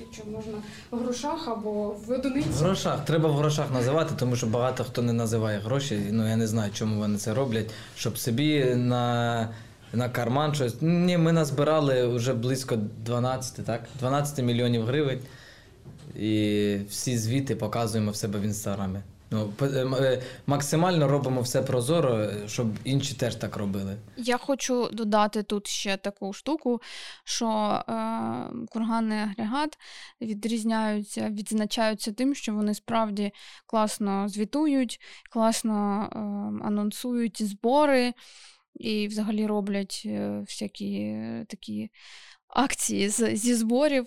якщо 0.00 0.22
можна, 0.24 0.52
в 0.90 0.98
грошах 0.98 1.48
або 1.48 1.96
в 2.06 2.10
одиниці? 2.10 2.48
В 2.48 2.56
грошах 2.56 3.04
треба 3.04 3.28
в 3.28 3.36
грошах 3.36 3.72
називати, 3.72 4.14
тому 4.16 4.36
що 4.36 4.46
багато 4.46 4.84
хто 4.84 5.02
не 5.02 5.12
називає 5.12 5.58
гроші. 5.58 6.00
Ну 6.10 6.28
я 6.28 6.36
не 6.36 6.46
знаю, 6.46 6.70
чому 6.74 7.00
вони 7.00 7.18
це 7.18 7.34
роблять, 7.34 7.70
щоб 7.96 8.18
собі 8.18 8.74
на. 8.74 9.48
На 9.94 10.08
карман 10.08 10.54
щось. 10.54 10.76
Ні, 10.82 11.18
ми 11.18 11.32
назбирали 11.32 12.06
вже 12.06 12.34
близько 12.34 12.76
12, 12.76 13.66
так? 13.66 13.80
12 13.98 14.44
мільйонів 14.44 14.84
гривень. 14.84 15.20
І 16.16 16.76
всі 16.88 17.18
звіти 17.18 17.56
показуємо 17.56 18.10
в 18.10 18.16
себе 18.16 18.38
в 18.38 18.42
інстаграмі. 18.42 18.98
Ну, 19.30 19.52
е, 19.62 19.64
е, 19.64 20.22
максимально 20.46 21.08
робимо 21.08 21.40
все 21.40 21.62
прозоро, 21.62 22.18
е, 22.18 22.48
щоб 22.48 22.66
інші 22.84 23.14
теж 23.14 23.34
так 23.34 23.56
робили. 23.56 23.96
Я 24.16 24.38
хочу 24.38 24.88
додати 24.92 25.42
тут 25.42 25.66
ще 25.66 25.96
таку 25.96 26.32
штуку, 26.32 26.80
що 27.24 27.46
е, 27.48 27.92
курганний 28.70 29.18
агрегат 29.18 29.78
відрізняються, 30.20 31.28
відзначаються 31.28 32.12
тим, 32.12 32.34
що 32.34 32.54
вони 32.54 32.74
справді 32.74 33.32
класно 33.66 34.28
звітують, 34.28 35.00
класно 35.30 36.08
е, 36.12 36.18
анонсують 36.66 37.42
збори 37.42 38.12
і 38.74 39.08
взагалі 39.08 39.46
роблять 39.46 40.02
е, 40.06 40.40
всякі 40.40 40.94
е, 40.94 41.46
такі 41.48 41.90
акції 42.48 43.08
з, 43.08 43.36
зі 43.36 43.54
зборів. 43.54 44.06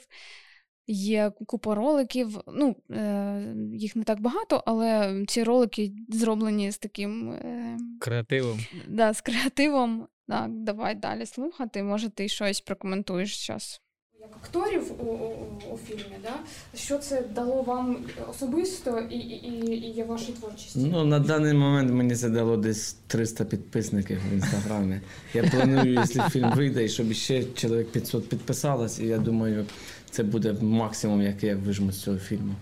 Є 0.89 1.31
купа 1.47 1.75
роликів. 1.75 2.39
Ну, 2.47 2.75
е, 2.91 3.55
їх 3.73 3.95
не 3.95 4.03
так 4.03 4.21
багато, 4.21 4.63
але 4.65 5.23
ці 5.27 5.43
ролики 5.43 5.91
зроблені 6.09 6.71
з 6.71 6.77
таким. 6.77 7.31
Е, 7.31 7.77
Креативом. 7.99 8.59
Да, 8.87 9.13
з 9.13 9.21
креативом. 9.21 10.07
Так, 10.27 10.49
давай 10.49 10.95
далі 10.95 11.25
слухати. 11.25 11.83
Може, 11.83 12.09
ти 12.09 12.27
щось 12.27 12.61
прокоментуєш 12.61 13.47
зараз. 13.47 13.81
Як 14.21 14.29
акторів 14.43 14.91
у, 14.99 15.03
у, 15.03 15.73
у 15.73 15.77
фільмі, 15.77 16.17
да? 16.23 16.33
що 16.75 16.97
це 16.97 17.23
дало 17.35 17.61
вам 17.61 17.97
особисто 18.29 18.99
і, 18.99 19.15
і, 19.15 19.65
і, 19.71 19.97
і 19.97 20.03
вашій 20.03 20.31
творчості? 20.31 20.79
Ну, 20.91 21.05
на 21.05 21.19
даний 21.19 21.53
момент 21.53 21.91
мені 21.91 22.15
це 22.15 22.29
дало 22.29 22.57
десь 22.57 22.95
300 23.07 23.45
підписників 23.45 24.19
в 24.29 24.33
інстаграмі. 24.33 25.01
Я 25.33 25.43
планую, 25.43 25.93
якщо 25.93 26.29
фільм 26.29 26.51
вийде, 26.55 26.85
і 26.85 26.89
щоб 26.89 27.13
ще 27.13 27.43
чоловік 27.43 27.91
500 27.91 28.29
підписалось, 28.29 28.99
і 28.99 29.05
я 29.05 29.17
думаю, 29.17 29.65
це 30.09 30.23
буде 30.23 30.55
максимум, 30.61 31.21
який 31.21 31.49
я 31.49 31.55
вижму 31.55 31.91
з 31.91 32.01
цього 32.01 32.17
фільму. 32.17 32.55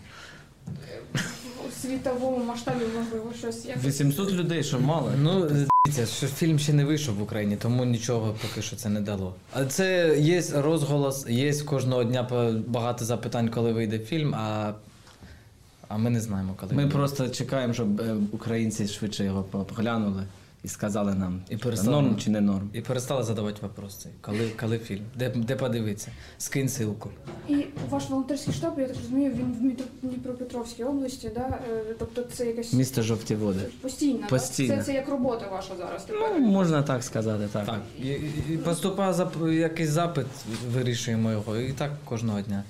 У 1.67 1.81
світовому 1.81 2.45
масштабі, 2.45 2.85
можливо, 2.99 3.33
щось 3.39 3.65
як 3.65 3.83
800 3.83 4.31
людей, 4.31 4.63
що 4.63 4.79
мало? 4.79 5.11
Ну, 5.21 5.49
дивіться, 5.95 6.15
що 6.15 6.27
фільм 6.27 6.59
ще 6.59 6.73
не 6.73 6.85
вийшов 6.85 7.15
в 7.15 7.21
Україні, 7.21 7.55
тому 7.55 7.85
нічого 7.85 8.35
поки 8.41 8.61
що 8.61 8.75
це 8.75 8.89
не 8.89 9.01
дало. 9.01 9.35
А 9.53 9.65
це 9.65 10.15
є 10.19 10.43
розголос, 10.55 11.29
є 11.29 11.53
кожного 11.53 12.03
дня 12.03 12.29
багато 12.67 13.05
запитань, 13.05 13.49
коли 13.49 13.73
вийде 13.73 13.99
фільм, 13.99 14.35
а, 14.35 14.73
а 15.87 15.97
ми 15.97 16.09
не 16.09 16.21
знаємо, 16.21 16.53
коли. 16.59 16.71
Ми 16.71 16.77
вийде. 16.77 16.91
просто 16.91 17.29
чекаємо, 17.29 17.73
щоб 17.73 18.01
е, 18.01 18.15
українці 18.31 18.87
швидше 18.87 19.25
його 19.25 19.43
поглянули 19.43 20.23
і 20.65 20.67
сказали 20.67 21.13
нам, 21.13 21.41
І 21.49 21.57
перестали, 21.57 21.91
норм 22.01 22.17
чи 22.17 22.29
не 22.29 22.41
норм. 22.41 22.69
І 22.73 22.81
перестали 22.81 23.23
задавати 23.23 23.57
вопроси. 23.61 24.09
Коли, 24.21 24.51
коли 24.59 24.79
фільм? 24.79 25.03
Де, 25.15 25.29
де 25.29 25.55
подивитися? 25.55 26.11
Скинь 26.37 26.67
ссылку. 26.67 27.07
І 27.49 27.65
ваш 27.89 28.09
волонтерський 28.09 28.53
штаб, 28.53 28.79
я 28.79 28.87
так 28.87 28.95
розумію, 28.97 29.31
він 29.31 29.77
в 30.03 30.07
Дніпропетровській 30.07 30.83
області, 30.83 31.31
да? 31.35 31.59
Е, 31.73 31.95
тобто 31.99 32.21
це 32.21 32.45
якась 32.45 32.73
Місто 32.73 33.01
жовті 33.01 33.35
води. 33.35 33.59
постійна, 33.81 34.19
да? 34.21 34.27
Постійно. 34.27 34.75
Це, 34.77 34.83
це 34.83 34.93
як 34.93 35.09
робота 35.09 35.47
ваша 35.51 35.75
зараз 35.75 36.03
тепер. 36.05 36.31
Ну, 36.39 36.47
можна 36.47 36.83
так 36.83 37.03
сказати, 37.03 37.47
так. 37.51 37.65
Так. 37.65 37.81
І, 38.03 38.07
і- 38.53 38.57
поступає 38.57 39.13
зап... 39.13 39.35
якийсь 39.51 39.89
запит, 39.89 40.25
вирішуємо 40.73 41.31
його. 41.31 41.57
І 41.57 41.73
так 41.73 41.91
кожного 42.05 42.41
дня. 42.41 42.63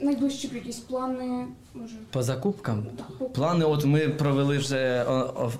Найближчі 0.00 0.50
якісь 0.54 0.78
плани. 0.78 1.46
По 2.10 2.22
закупкам 2.22 2.86
Плани, 3.34 3.64
от 3.64 3.84
ми 3.84 4.08
провели 4.08 4.58
вже 4.58 5.04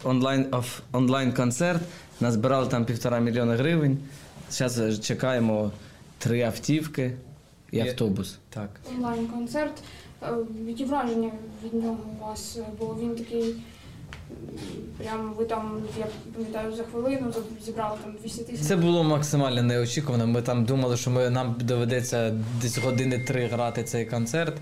онлайн 0.04 0.46
онлайн 0.92 1.32
концерт, 1.32 1.80
назбирали 2.20 2.66
там 2.66 2.84
півтора 2.84 3.18
мільйона 3.18 3.56
гривень. 3.56 3.98
Зараз 4.50 5.00
чекаємо 5.00 5.70
три 6.18 6.42
автівки 6.42 7.16
і 7.70 7.76
Є- 7.76 7.82
автобус. 7.90 8.38
Так. 8.50 8.70
онлайн-концерт. 8.96 9.72
Е, 10.22 10.26
Які 10.66 10.84
враження 10.84 11.30
від 11.64 11.74
нього 11.74 11.98
у 12.20 12.24
вас? 12.24 12.58
Бо 12.80 12.96
він 13.00 13.16
такий, 13.16 13.42
м, 13.42 13.56
прям 14.98 15.34
ви 15.38 15.44
там, 15.44 15.82
я 15.98 16.06
пам'ятаю, 16.34 16.76
за 16.76 16.82
хвилину 16.82 17.32
зібрали 17.66 17.96
там 18.04 18.14
200 18.20 18.44
тисяч. 18.44 18.66
Це 18.66 18.76
було 18.76 19.04
максимально 19.04 19.62
неочікувано. 19.62 20.26
Ми 20.26 20.42
там 20.42 20.64
думали, 20.64 20.96
що 20.96 21.10
ми, 21.10 21.30
нам 21.30 21.56
доведеться 21.60 22.34
десь 22.62 22.78
години 22.78 23.18
три 23.18 23.46
грати 23.46 23.84
цей 23.84 24.06
концерт, 24.06 24.56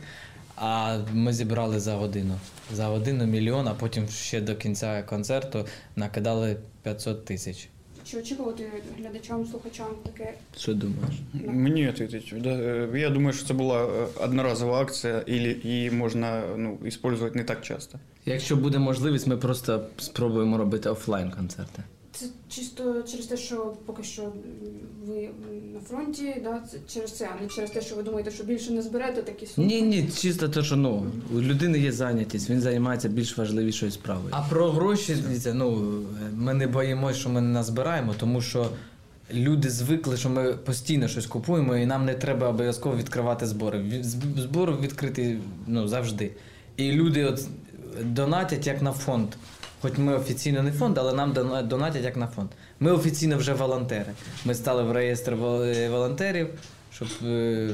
а 0.60 0.98
ми 1.12 1.32
зібрали 1.32 1.80
за 1.80 1.94
годину. 1.94 2.34
За 2.72 2.86
годину 2.86 3.26
мільйон, 3.26 3.68
а 3.68 3.74
потім 3.74 4.08
ще 4.08 4.40
до 4.40 4.56
кінця 4.56 5.02
концерту 5.02 5.66
накидали 5.96 6.56
500 6.82 7.24
тисяч. 7.24 7.68
Чи 8.04 8.18
очікувати 8.18 8.66
глядачам, 8.98 9.46
слухачам 9.46 9.86
таке? 10.04 10.34
Що 10.58 10.74
думаєш? 10.74 11.14
Мені 11.46 11.86
відповідь. 11.86 12.46
Е, 12.46 12.88
Я 12.94 13.10
думаю, 13.10 13.32
що 13.32 13.46
це 13.46 13.54
була 13.54 13.84
е, 13.84 14.06
одноразова 14.20 14.80
акція, 14.80 15.24
і 15.26 15.34
її 15.68 15.90
можна 15.90 16.42
ну, 16.56 16.78
використовувати 16.80 17.38
не 17.38 17.44
так 17.44 17.62
часто. 17.62 17.98
Якщо 18.26 18.56
буде 18.56 18.78
можливість, 18.78 19.26
ми 19.26 19.36
просто 19.36 19.86
спробуємо 19.98 20.58
робити 20.58 20.88
офлайн 20.88 21.30
концерти. 21.30 21.82
Це 22.12 22.26
чисто 22.48 23.02
через 23.02 23.26
те, 23.26 23.36
що 23.36 23.74
поки 23.86 24.02
що 24.02 24.32
ви 25.06 25.28
на 25.74 25.80
фронті, 25.80 26.40
да? 26.44 26.62
це 26.70 26.78
через 26.94 27.12
це, 27.12 27.28
а 27.38 27.42
не 27.42 27.48
через 27.48 27.70
те, 27.70 27.80
що 27.80 27.96
ви 27.96 28.02
думаєте, 28.02 28.30
що 28.30 28.44
більше 28.44 28.72
не 28.72 28.82
зберете 28.82 29.22
такі 29.22 29.46
суми. 29.46 29.66
Ні, 29.66 29.82
ні, 29.82 30.08
чисто 30.20 30.48
те, 30.48 30.62
що 30.62 30.76
ну, 30.76 31.06
у 31.34 31.40
людини 31.40 31.78
є 31.78 31.92
зайнятість, 31.92 32.50
він 32.50 32.60
займається 32.60 33.08
більш 33.08 33.38
важливішою 33.38 33.92
справою. 33.92 34.28
А 34.30 34.42
про 34.42 34.70
гроші, 34.70 35.14
дивіться, 35.26 35.54
ну 35.54 35.92
ми 36.34 36.54
не 36.54 36.66
боїмося, 36.66 37.18
що 37.18 37.28
ми 37.28 37.40
не 37.40 37.48
назбираємо, 37.48 38.14
тому 38.18 38.40
що 38.40 38.70
люди 39.32 39.70
звикли, 39.70 40.16
що 40.16 40.30
ми 40.30 40.52
постійно 40.52 41.08
щось 41.08 41.26
купуємо, 41.26 41.76
і 41.76 41.86
нам 41.86 42.04
не 42.04 42.14
треба 42.14 42.48
обов'язково 42.48 42.96
відкривати 42.96 43.46
збори. 43.46 43.78
Ві- 43.78 44.04
зб- 44.04 44.40
Збор 44.40 44.80
відкритий 44.80 45.38
ну, 45.66 45.88
завжди. 45.88 46.30
І 46.76 46.92
люди 46.92 47.24
от 47.24 47.46
донатять 48.02 48.66
як 48.66 48.82
на 48.82 48.92
фонд. 48.92 49.28
Хоч 49.82 49.98
ми 49.98 50.14
офіційно 50.14 50.62
не 50.62 50.72
фонд, 50.72 50.98
але 50.98 51.12
нам 51.12 51.32
донатять 51.68 52.04
як 52.04 52.16
на 52.16 52.26
фонд. 52.26 52.48
Ми 52.80 52.92
офіційно 52.92 53.36
вже 53.36 53.52
волонтери. 53.54 54.12
Ми 54.44 54.54
стали 54.54 54.82
в 54.82 54.92
реєстр 54.92 55.32
е, 55.32 55.88
волонтерів, 55.88 56.48
щоб 56.92 57.08
е, 57.24 57.70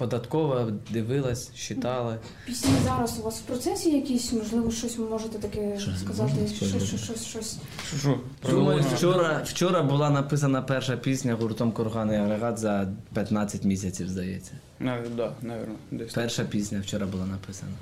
податкова 0.00 0.72
дивилась, 0.90 1.50
считала. 1.56 2.16
Пісні 2.46 2.72
зараз 2.84 3.18
у 3.18 3.22
вас 3.22 3.38
в 3.38 3.42
процесі 3.42 3.90
якісь, 3.90 4.32
можливо, 4.32 4.70
щось 4.70 4.96
ви 4.96 5.04
можете 5.04 5.38
таке 5.38 5.78
сказати, 6.04 6.32
можна 6.32 6.46
щось, 6.46 6.70
сказати? 6.70 6.86
щось, 6.86 7.04
щось, 7.04 7.24
щось. 7.24 7.58
Що? 8.00 8.20
Думаю, 8.50 8.84
вчора, 8.94 9.42
вчора 9.44 9.82
була 9.82 10.10
написана 10.10 10.62
перша 10.62 10.96
пісня 10.96 11.34
гуртом 11.34 11.72
Курганий 11.72 12.16
агрегат 12.16 12.58
за 12.58 12.88
15 13.14 13.64
місяців, 13.64 14.08
здається. 14.08 14.52
Так, 14.78 15.04
да, 15.16 15.32
напевно, 15.42 15.74
десь. 15.90 16.12
Перша 16.12 16.44
пісня 16.44 16.80
вчора 16.80 17.06
була 17.06 17.26
написана. 17.26 17.72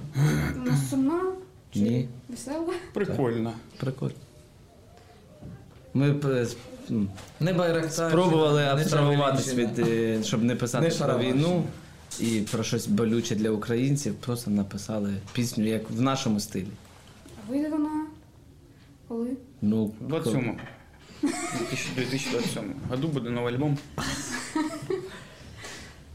Вона 0.56 0.76
сумна, 0.90 1.22
Ні. 1.74 2.08
весела? 2.28 2.74
Прикольно. 2.94 3.52
Прикольно. 3.76 4.14
Ми 5.94 6.10
е, 6.24 6.46
Не 7.40 7.52
байрактар. 7.52 8.10
спробували 8.10 8.60
не 8.62 8.68
абстрагуватись 8.72 9.54
від, 9.54 9.78
е, 9.78 10.22
щоб 10.22 10.42
не 10.42 10.56
писати 10.56 10.82
Не 10.84 10.88
про 10.90 10.98
Шароварщина. 10.98 11.34
війну 11.36 11.64
і 12.20 12.40
про 12.40 12.62
щось 12.64 12.86
болюче 12.86 13.34
для 13.34 13.50
українців. 13.50 14.14
Просто 14.14 14.50
написали 14.50 15.14
пісню 15.32 15.64
як 15.66 15.90
в 15.90 16.00
нашому 16.00 16.40
стилі. 16.40 16.66
А 17.46 17.50
вийде 17.50 17.68
вона 17.68 18.06
коли? 19.08 19.28
Ну, 19.62 19.92
27 20.00 20.58
2027 21.22 22.74
году 22.90 23.08
буде 23.08 23.30
новий 23.30 23.54
альбом. 23.54 23.78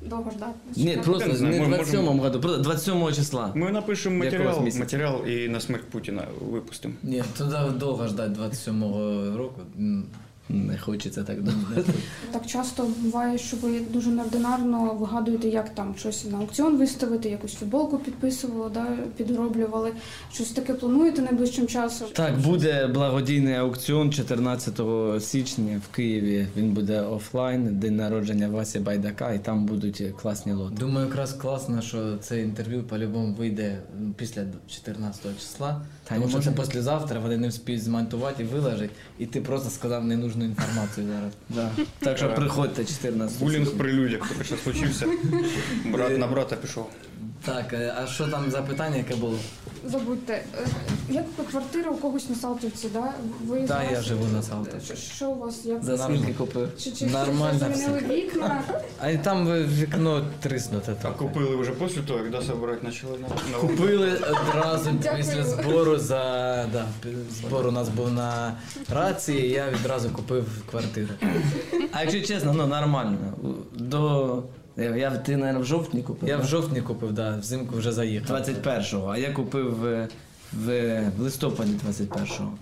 Довго 0.10 0.32
ждати. 0.32 0.54
Ні, 0.76 0.98
просто 1.04 1.28
не 1.28 1.36
знаю, 1.36 1.54
не 1.54 1.68
ми 1.68 1.76
в 1.76 1.80
можемо- 1.80 2.12
году, 2.14 2.40
просто 2.42 2.62
27 2.62 3.14
числа. 3.14 3.52
Ми 3.56 3.72
напишемо 3.72 4.24
Якогось 4.26 4.44
матеріал, 4.46 4.64
місяця. 4.64 4.84
матеріал 4.84 5.28
і 5.28 5.48
на 5.50 5.60
смерть 5.60 5.84
Путіна 5.92 6.28
випустимо. 6.52 6.94
Ні, 7.04 7.24
туди 7.38 7.58
довго 7.80 8.08
ждати 8.08 8.32
27-го 8.42 9.38
року. 9.38 9.62
М, 9.80 10.06
Не 10.50 10.78
хочеться 10.78 11.24
так 11.24 11.44
думати. 11.44 11.94
Так 12.32 12.46
часто 12.46 12.88
буває, 13.00 13.38
що 13.38 13.58
ви 13.58 13.80
дуже 13.80 14.10
неординарно 14.10 14.94
вигадуєте, 14.94 15.48
як 15.48 15.76
там 15.76 15.96
щось 15.98 16.26
на 16.26 16.38
аукціон 16.38 16.78
виставити, 16.78 17.30
якусь 17.30 17.54
футболку 17.54 17.98
підписували, 17.98 18.72
да, 18.74 18.88
підроблювали. 19.18 19.92
Щось 20.34 20.52
таке 20.52 20.74
плануєте 20.74 21.22
найближчим 21.22 21.68
часом? 21.68 22.08
Так, 22.14 22.40
буде 22.40 22.88
благодійний 22.88 23.56
аукціон 23.56 24.12
14 24.12 24.80
січня 25.20 25.82
в 25.90 25.96
Києві. 25.96 26.48
Він 26.58 26.72
буде 26.72 27.02
офлайн, 27.02 27.80
день 27.80 27.96
народження 27.96 28.48
Васі 28.48 28.80
Байдака, 28.80 29.34
і 29.34 29.40
там 29.40 29.66
будуть 29.66 30.04
класні 30.22 30.54
лоти. 30.54 30.76
Думаю, 30.80 31.08
якраз 31.08 31.34
класно, 31.34 31.82
що 31.82 32.18
це 32.18 32.42
інтерв'ю 32.42 32.84
по-любому 32.84 33.34
вийде 33.34 33.80
після 34.16 34.46
14 34.68 35.40
числа. 35.40 35.82
Та 36.04 36.16
тому 36.16 36.30
що 36.30 36.40
це 36.40 36.52
післязавтра, 36.52 37.20
вони 37.20 37.38
не 37.38 37.48
вспіють 37.48 37.84
змонтувати 37.84 38.44
і 38.44 38.46
виложить, 38.46 38.92
і 39.20 39.26
ти 39.26 39.42
просто 39.42 39.70
сказав 39.70 40.04
ненужну 40.36 40.46
інформацію 40.46 41.08
зараз. 41.08 41.34
Да. 41.50 41.84
Так 42.00 42.18
що 42.18 42.34
приходьте 42.34 42.86
14 42.86 43.40
Булінг 43.40 43.72
при 43.72 43.94
людях 43.94 44.30
тільки 44.30 44.44
що 44.44 44.58
случився. 44.58 45.08
Брат 45.86 46.18
на 46.18 46.28
брата 46.28 46.56
пішов. 46.56 46.90
Так, 47.46 47.74
е, 47.74 47.94
а 48.04 48.08
що 48.08 48.28
там 48.28 48.52
за 48.52 48.62
питання, 48.62 48.98
яке 48.98 49.16
було? 49.16 49.40
Забудьте. 49.86 50.34
Е, 50.34 50.68
Як 51.10 51.26
квартира 51.52 51.92
у 51.92 51.96
когось 51.96 52.30
на 52.30 52.36
Салтівці, 52.36 52.90
да? 52.94 53.14
Ви 53.48 53.62
Та 53.62 53.68
зараз- 53.68 53.92
я 53.92 54.02
живу 54.02 54.26
на 54.34 54.42
Салтівці. 54.44 54.96
Що 54.96 55.30
у 55.30 55.40
вас? 55.40 55.66
Як 55.66 55.84
За 55.84 55.98
скільки 55.98 56.34
купив? 56.34 56.70
Чи, 56.78 56.92
чи 56.92 57.06
Нормально 57.06 57.68
все. 57.74 58.00
вікна? 58.10 58.62
А 59.00 59.10
і 59.10 59.18
там 59.24 59.48
вікно 59.66 60.26
тріснуте. 60.40 60.96
А 61.04 61.08
купили 61.12 61.56
вже 61.56 61.72
після 61.72 62.02
того, 62.02 62.20
як 62.20 62.32
да, 62.32 62.42
собирати 62.42 62.86
почали 62.86 63.18
на, 63.18 63.28
на 63.52 63.58
Купили 63.62 64.12
одразу 64.14 64.90
Дякую. 65.04 65.24
після 65.24 65.44
збору 65.44 65.98
за 65.98 66.20
да, 66.74 66.86
пі- 67.06 67.16
збор 67.42 67.68
у 67.68 67.72
нас 67.72 67.90
був 67.90 68.12
на 68.14 68.58
рації, 68.90 69.50
я 69.50 69.70
відразу 69.70 70.10
купив 70.10 70.46
квартиру. 70.72 71.10
А 71.92 72.02
якщо 72.02 72.22
чесно, 72.22 72.54
ну 72.54 72.68
нормально. 72.68 73.18
До... 73.76 74.44
Я 74.78 75.12
ти, 75.12 75.38
мабуть, 75.38 75.62
в 75.62 75.66
жовтні 75.66 76.04
купив. 76.04 76.30
Я 76.30 76.38
в 76.38 76.46
жовтні 76.46 76.82
купив, 76.82 77.14
да, 77.14 77.38
взимку 77.38 77.76
вже 77.76 77.92
заїхав. 77.92 78.38
21-го, 78.38 79.10
а 79.10 79.18
я 79.18 79.32
купив 79.32 79.86
е, 79.86 80.08
в, 80.54 81.00
в 81.18 81.22
листопаді 81.22 81.72
21-го. 81.88 82.54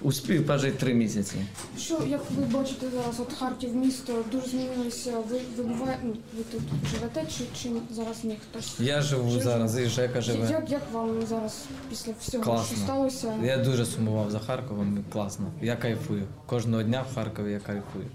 Успів 0.00 0.46
пожити 0.46 0.78
три 0.78 0.94
місяці. 0.94 1.36
Що, 1.78 2.02
як 2.08 2.20
ви 2.30 2.44
бачите 2.58 2.86
зараз, 2.90 3.20
от 3.20 3.32
Харків 3.32 3.76
місто 3.76 4.12
дуже 4.32 4.46
змінилося. 4.48 5.12
Ви, 5.30 5.40
ви 5.56 5.64
буває, 5.64 5.98
ну, 6.04 6.14
ви 6.36 6.44
тут 6.52 6.60
живете, 6.94 7.24
чи, 7.38 7.44
чи 7.62 7.68
зараз 7.90 8.24
ні 8.24 8.36
хтось? 8.50 8.80
Я 8.80 9.02
живу 9.02 9.30
Жив- 9.30 9.42
зараз, 9.42 9.78
і 9.78 9.86
Жека 9.86 10.20
живе. 10.20 10.50
Як, 10.50 10.70
як 10.70 10.82
вам 10.92 11.26
зараз 11.28 11.64
після 11.90 12.12
всього, 12.20 12.64
що 12.68 12.76
сталося? 12.76 13.34
Я 13.42 13.58
дуже 13.58 13.86
сумував 13.86 14.30
за 14.30 14.38
Харковом, 14.38 15.04
класно. 15.12 15.46
Я 15.62 15.76
кайфую. 15.76 16.22
Кожного 16.46 16.82
дня 16.82 17.04
в 17.10 17.14
Харкові 17.14 17.52
я 17.52 17.58
кайфую. 17.58 18.06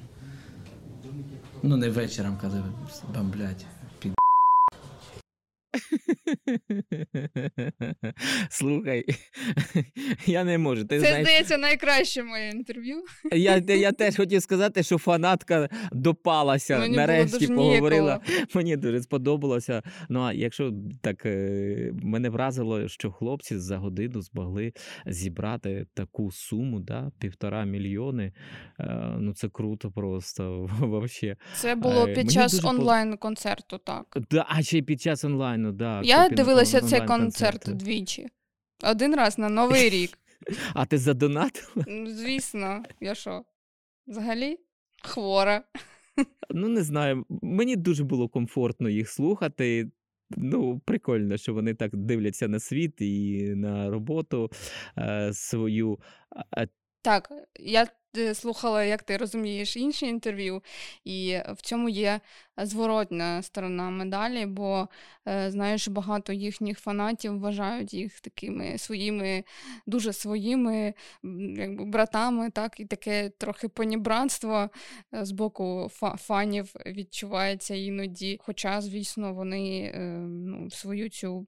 Ну, 1.64 1.78
не 1.78 1.90
вечором, 1.90 2.38
коли 2.42 2.64
бомблять. 3.16 3.66
Слухай, 8.50 9.06
я 10.26 10.44
не 10.44 10.58
можу. 10.58 10.86
Ти 10.86 11.00
Це, 11.00 11.08
знаєш, 11.08 11.28
здається, 11.28 11.58
найкраще 11.58 12.24
моє 12.24 12.50
інтерв'ю. 12.50 13.04
я, 13.32 13.58
я 13.68 13.92
теж 13.92 14.16
хотів 14.18 14.42
сказати, 14.42 14.84
що 14.84 14.98
фанатка 14.98 15.70
допалася. 15.92 16.80
Мені 16.80 16.98
нарешті 16.98 17.48
поговорила. 17.48 18.20
ніяково. 18.28 18.48
Мені 18.54 18.78
дуже 18.78 19.02
сподобалося. 19.02 19.82
Ну 20.10 20.22
а 20.22 20.34
якщо 20.34 20.74
так 21.02 21.26
е, 21.26 21.92
мене 21.94 22.30
вразило, 22.30 22.88
що 22.88 23.12
хлопці 23.12 23.58
за 23.58 23.78
годину 23.78 24.22
змогли 24.22 24.74
зібрати 25.06 25.86
таку 25.94 26.32
суму, 26.32 26.80
да, 26.80 27.12
півтора 27.20 27.66
мільйони. 27.66 28.34
Е, 28.80 29.16
Ну 29.20 29.34
це 29.34 29.50
круто 29.50 29.92
просто. 29.92 30.70
Вообще. 30.80 31.36
Це 31.56 31.76
було 31.76 32.04
Е, 32.04 32.08
під 32.08 32.18
мені 32.18 32.30
час 32.30 32.54
дуже 32.54 32.68
онлайн-концерту, 32.68 33.78
так. 33.78 34.18
Да, 34.32 34.46
а 34.50 34.62
ще 34.62 34.78
й 34.78 34.82
під 34.82 35.02
час 35.02 35.24
онлайну, 35.60 35.72
да. 35.72 36.02
Я 36.04 36.30
дивилася 36.30 36.82
цей 36.82 37.06
концерт 37.06 37.70
двічі. 37.78 38.28
Один 38.84 39.16
раз 39.16 39.38
на 39.38 39.50
Новий 39.50 39.90
рік. 39.90 40.18
А 40.74 40.86
ти 40.86 40.98
задонатила? 40.98 41.86
Звісно, 42.08 42.84
я 43.02 43.16
що? 43.16 43.44
Взагалі 44.08 44.58
хвора. 45.04 45.64
Ну, 46.50 46.68
не 46.68 46.84
знаю. 46.84 47.26
Мені 47.30 47.76
дуже 47.76 48.04
було 48.04 48.30
комфортно 48.30 48.90
їх 48.90 49.10
слухати. 49.10 49.92
Ну, 50.38 50.82
прикольно, 50.86 51.38
що 51.38 51.54
вони 51.54 51.74
так 51.74 51.96
дивляться 51.96 52.48
на 52.48 52.60
світ 52.60 53.02
і 53.02 53.44
на 53.56 53.90
роботу 53.90 54.52
е, 54.98 55.34
свою. 55.34 56.00
Так, 57.02 57.32
я 57.60 57.88
слухала, 58.34 58.84
як 58.84 59.04
ти 59.04 59.18
розумієш, 59.18 59.78
інші 59.78 60.06
інтерв'ю, 60.06 60.64
і 61.04 61.38
в 61.50 61.62
цьому 61.62 61.90
є 61.90 62.20
зворотна 62.58 63.42
сторона 63.42 63.90
медалі, 63.90 64.46
бо 64.46 64.88
е, 65.28 65.52
знаєш, 65.52 65.88
багато 65.88 66.34
їхніх 66.34 66.80
фанатів 66.80 67.40
вважають 67.40 67.94
їх 67.94 68.20
такими 68.20 68.78
своїми, 68.78 69.44
дуже 69.88 70.14
своїми 70.14 70.94
якби, 71.56 71.86
братами, 71.86 72.50
так, 72.50 72.80
і 72.80 72.86
таке 72.86 73.30
трохи 73.30 73.68
понібратство 73.68 74.70
е, 75.14 75.26
з 75.26 75.32
боку 75.32 75.90
фанів 76.18 76.74
відчувається 76.86 77.76
іноді. 77.76 78.40
Хоча, 78.42 78.82
звісно, 78.82 79.34
вони 79.34 79.92
е, 79.96 80.00
ну, 80.28 80.70
свою 80.70 81.10
цю 81.10 81.48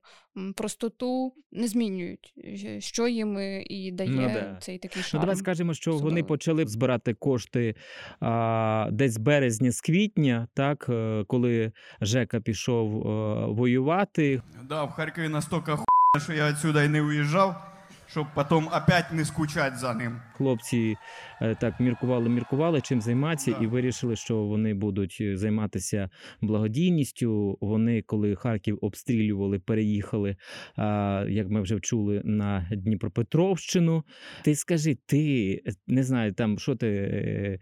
простоту 0.55 1.33
не 1.51 1.67
змінюють, 1.67 2.33
е, 2.37 2.81
що 2.81 3.07
їм 3.07 3.37
е, 3.37 3.63
і 3.63 3.91
дає 3.91 4.09
Ну, 4.11 4.29
да. 4.33 4.57
цей 4.61 4.77
такий 4.77 5.03
Ну, 5.13 5.19
давай 5.19 5.35
скажемо, 5.35 5.73
що 5.73 5.91
вони 5.91 5.99
особливий. 5.99 6.23
Почали 6.51 6.71
збирати 6.71 7.13
кошти 7.13 7.75
а, 8.19 8.87
десь 8.91 9.13
з 9.13 9.17
березня, 9.17 9.71
з 9.71 9.81
квітня, 9.81 10.47
так, 10.55 10.85
е, 10.89 11.23
коли 11.27 11.71
Жека 12.01 12.39
пішов 12.39 13.07
а, 13.07 13.45
воювати. 13.47 14.41
Да, 14.69 14.83
в 14.83 14.91
Харкові 14.91 15.29
настільки 15.29 15.71
хуйно, 15.71 16.23
що 16.23 16.33
я 16.33 16.49
відсюди 16.49 16.89
не 16.89 17.01
уїжджав, 17.01 17.55
щоб 18.07 18.27
потом 18.33 18.67
опять 18.67 19.11
не 19.11 19.25
скучати 19.25 19.75
за 19.75 19.93
ним. 19.93 20.19
Хлопці 20.41 20.97
е, 21.41 21.55
так 21.55 21.79
міркували, 21.79 22.29
міркували, 22.29 22.81
чим 22.81 23.01
займатися, 23.01 23.55
і 23.61 23.67
вирішили, 23.67 24.15
що 24.15 24.37
вони 24.37 24.73
будуть 24.73 25.17
е, 25.21 25.37
займатися 25.37 26.09
благодійністю. 26.41 27.57
Вони, 27.61 28.01
коли 28.01 28.35
Харків 28.35 28.79
обстрілювали, 28.81 29.59
переїхали, 29.59 30.35
як 31.27 31.49
ми 31.49 31.61
вже 31.61 31.79
чули, 31.79 32.21
на 32.25 32.69
Дніпропетровщину. 32.71 34.03
Ти 34.43 34.55
скажи, 34.55 34.97
ти 35.05 35.53
е, 35.67 35.71
не 35.87 36.03
знаю, 36.03 36.33
там 36.33 36.59
що 36.59 36.75
ти, 36.75 37.59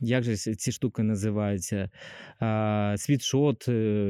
як 0.00 0.24
же 0.24 0.36
ці 0.36 0.72
штуки 0.72 1.02
називаються? 1.02 1.90
Світшот, 2.96 3.62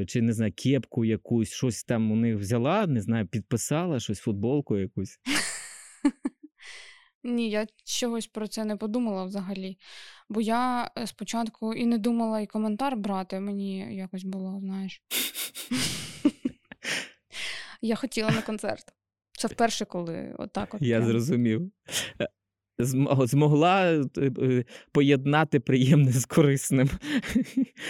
чи 0.06 0.22
не 0.22 0.32
знаю, 0.32 0.52
кепку 0.56 1.04
якусь, 1.04 1.52
щось 1.52 1.84
там 1.84 2.12
у 2.12 2.16
них 2.16 2.36
взяла, 2.36 2.86
не 2.86 3.00
знаю, 3.00 3.26
підписала 3.26 4.00
щось, 4.00 4.18
футболку 4.18 4.78
якусь. 4.78 5.18
Ні, 7.24 7.50
я 7.50 7.66
чогось 7.84 8.26
про 8.26 8.48
це 8.48 8.64
не 8.64 8.76
подумала 8.76 9.24
взагалі. 9.24 9.78
Бо 10.28 10.40
я 10.40 10.90
е, 10.98 11.06
спочатку 11.06 11.74
і 11.74 11.86
не 11.86 11.98
думала 11.98 12.40
і 12.40 12.46
коментар 12.46 12.96
брати, 12.96 13.40
мені 13.40 13.96
якось 13.96 14.24
було, 14.24 14.60
знаєш. 14.60 15.02
Я 17.82 17.96
хотіла 17.96 18.30
на 18.30 18.42
концерт. 18.42 18.92
Це 19.38 19.48
вперше, 19.48 19.84
коли 19.84 20.34
отак 20.38 20.74
от. 20.74 20.82
Я 20.82 20.96
прям. 20.96 21.08
зрозумів. 21.08 21.72
Змогла 22.78 23.84
е, 23.84 24.02
е, 24.18 24.64
поєднати 24.92 25.60
приємне 25.60 26.12
з 26.12 26.24
корисним. 26.24 26.90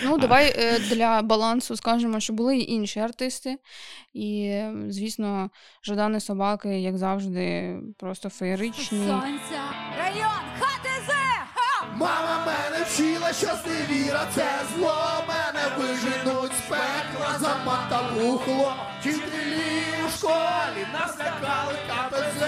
Ну, 0.05 0.19
давай 0.19 0.55
е, 0.57 0.79
для 0.79 1.23
балансу 1.23 1.77
скажемо, 1.77 2.21
що 2.21 2.33
були 2.33 2.59
і 2.59 2.73
інші 2.73 3.01
артисти. 3.01 3.57
І, 4.15 4.61
звісно, 4.89 5.51
Жадани 5.85 6.21
собаки, 6.21 6.81
як 6.81 6.99
завжди, 6.99 7.77
просто 7.99 8.29
феєричні. 8.29 8.99
Сонця, 8.99 9.63
район, 9.99 10.43
ХТЗ! 10.61 11.13
Мама 11.97 12.47
мене 12.47 12.85
вчила, 12.85 13.33
що 13.33 13.47
зневіра 13.47 14.27
це 14.35 14.49
зло. 14.77 15.25
Мене 15.29 15.65
виженуть 15.79 16.53
з 16.53 16.69
пекла, 16.69 17.39
заматалухло. 17.39 18.75
Вчителі 19.01 19.63
у 20.07 20.11
школі 20.11 20.87
нас 20.93 21.19
лякали 21.19 21.75
КПЗ. 21.89 22.43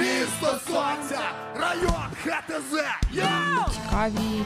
Місто 0.00 0.46
сонця, 0.66 1.20
район 1.56 2.10
ХТЗ! 2.22 2.80
Цікаві. 3.74 4.44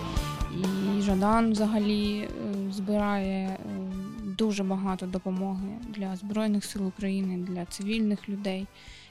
І 0.99 1.01
Жадан 1.01 1.53
взагалі 1.53 2.19
е, 2.19 2.29
збирає 2.73 3.47
е, 3.49 3.59
дуже 4.39 4.65
багато 4.65 5.07
допомоги 5.07 5.69
для 5.89 6.17
Збройних 6.17 6.65
сил 6.65 6.87
України, 6.87 7.47
для 7.49 7.65
цивільних 7.65 8.29
людей. 8.29 8.67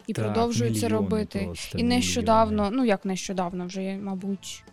І 0.07 0.13
Так, 0.13 0.25
продовжує 0.25 0.75
це 0.75 0.87
робити. 0.87 1.41
просто, 1.45 1.77
І 1.77 1.83
нещодавно, 1.83 2.69
ну 2.71 2.85
як 2.85 3.05
нещодавно, 3.05 3.65
вже, 3.65 3.97
мабуть, 4.01 4.63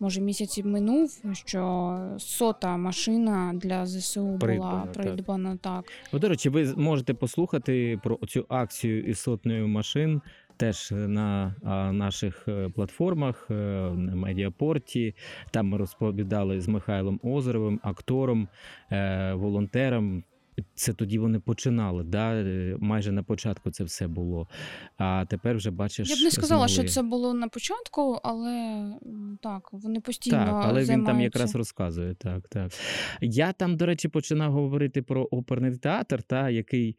може 0.00 0.20
місяць 0.20 0.58
минув, 0.64 1.20
що 1.32 1.98
сота 2.18 2.76
машина 2.76 3.52
для 3.54 3.86
ЗСУ 3.86 4.24
була 4.24 4.38
Придбана, 4.38 4.86
так. 4.86 5.02
придбана 5.02 5.56
так. 5.60 5.84
Ну, 6.12 6.18
До 6.18 6.28
речі, 6.28 6.48
ви 6.48 6.74
можете 6.76 7.14
послухати 7.14 8.00
про 8.04 8.18
цю 8.28 8.46
акцію 8.48 9.02
із 9.04 9.18
сотнею 9.18 9.68
машин. 9.68 10.20
Теж 10.60 10.90
на 10.90 11.54
наших 11.92 12.48
е, 12.48 12.68
платформах 12.68 13.46
е, 13.50 13.54
на 13.94 14.14
медіапорті. 14.16 15.14
Там 15.50 15.66
ми 15.66 15.78
розповідали 15.78 16.60
з 16.60 16.68
Михайлом 16.68 17.20
Озеровим, 17.22 17.80
актором, 17.82 18.48
е, 18.92 19.32
волонтером. 19.34 20.24
Це 20.74 20.92
тоді 20.92 21.18
вони 21.18 21.40
починали, 21.40 22.04
да? 22.04 22.34
е, 22.34 22.76
майже 22.80 23.12
на 23.12 23.22
початку 23.22 23.70
це 23.70 23.84
все 23.84 24.08
було. 24.08 24.48
А 24.96 25.24
тепер 25.28 25.56
вже 25.56 25.70
бачиш. 25.70 26.10
Я 26.10 26.16
б 26.16 26.18
не 26.18 26.30
сказала, 26.30 26.68
змогли. 26.68 26.88
що 26.88 26.94
це 26.94 27.02
було 27.02 27.34
на 27.34 27.48
початку, 27.48 28.20
але 28.22 28.84
так, 29.42 29.68
вони 29.72 30.00
постійно. 30.00 30.36
Так, 30.36 30.64
але 30.68 30.84
він 30.84 31.04
там 31.04 31.20
якраз 31.20 31.54
розказує. 31.54 32.14
Так, 32.14 32.48
так. 32.48 32.72
Я 33.20 33.52
там, 33.52 33.76
до 33.76 33.86
речі, 33.86 34.08
починав 34.08 34.52
говорити 34.52 35.02
про 35.02 35.22
оперний 35.22 35.76
театр, 35.76 36.22
та, 36.22 36.50
який 36.50 36.96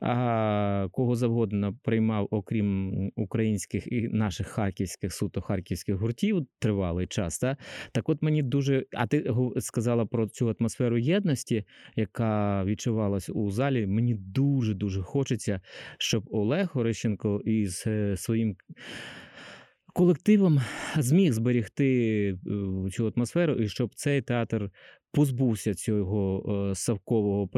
а, 0.00 0.88
кого 0.92 1.16
завгодно 1.16 1.74
приймав, 1.82 2.28
окрім 2.30 2.94
українських 3.16 3.92
і 3.92 4.08
наших 4.08 4.46
харківських, 4.46 5.12
суто 5.12 5.40
харківських 5.40 5.96
гуртів 5.96 6.46
тривалий 6.58 7.06
час. 7.06 7.38
Та. 7.38 7.56
Так 7.92 8.08
от 8.08 8.22
мені 8.22 8.42
дуже. 8.42 8.86
А 8.92 9.06
ти 9.06 9.34
сказала 9.58 10.06
про 10.06 10.28
цю 10.28 10.54
атмосферу 10.60 10.98
єдності, 10.98 11.64
яка 11.96 12.64
відчувається 12.64 12.93
відчувалось 12.94 13.30
у 13.34 13.50
залі. 13.50 13.86
Мені 13.86 14.14
дуже 14.14 14.74
дуже 14.74 15.02
хочеться, 15.02 15.60
щоб 15.98 16.24
Олег 16.30 16.70
Орищенко 16.74 17.40
із 17.44 17.84
е, 17.86 18.16
своїм 18.16 18.56
колективом 19.94 20.60
зміг 20.98 21.32
зберегти 21.32 22.28
е, 22.28 22.90
цю 22.90 23.12
атмосферу, 23.16 23.54
і 23.54 23.68
щоб 23.68 23.94
цей 23.94 24.22
театр 24.22 24.70
позбувся 25.12 25.74
цього 25.74 26.70
е, 26.70 26.74
савкового 26.74 27.48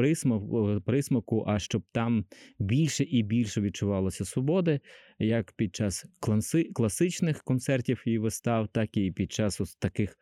присмаку, 0.85 1.43
а 1.47 1.59
щоб 1.59 1.83
там 1.91 2.25
більше 2.59 3.03
і 3.03 3.23
більше 3.23 3.61
відчувалося 3.61 4.25
свободи, 4.25 4.79
як 5.19 5.53
під 5.57 5.75
час 5.75 6.05
класи, 6.19 6.63
класичних 6.73 7.43
концертів 7.43 8.03
і 8.05 8.17
вистав, 8.17 8.67
так 8.67 8.97
і 8.97 9.11
під 9.11 9.31
час 9.31 9.61
ось 9.61 9.75
таких 9.75 10.17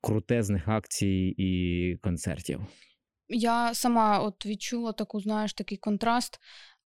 крутезних 0.00 0.68
акцій 0.68 1.34
і 1.38 1.96
концертів. 2.02 2.60
Я 3.30 3.74
сама 3.74 4.18
от 4.18 4.46
відчула 4.46 4.92
таку, 4.92 5.20
знаєш, 5.20 5.54
такий 5.54 5.78
контраст, 5.78 6.40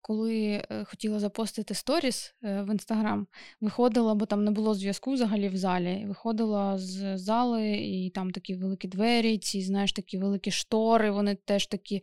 коли 0.07 0.63
е, 0.71 0.85
хотіла 0.85 1.19
запостити 1.19 1.75
сторіс 1.75 2.35
е, 2.45 2.63
в 2.63 2.71
інстаграм, 2.73 3.27
виходила, 3.61 4.15
бо 4.15 4.27
там 4.27 4.45
не 4.45 4.51
було 4.51 4.75
зв'язку 4.75 5.13
взагалі 5.13 5.49
в 5.49 5.57
залі. 5.57 6.05
Виходила 6.09 6.79
з 6.79 7.19
зали, 7.19 7.77
і 7.77 8.11
там 8.11 8.31
такі 8.31 8.55
великі 8.55 8.89
двері, 8.89 9.39
ці, 9.39 9.63
знаєш, 9.63 9.93
такі 9.93 10.19
великі 10.19 10.51
штори, 10.51 11.11
вони 11.11 11.35
теж 11.35 11.67
такі, 11.67 12.03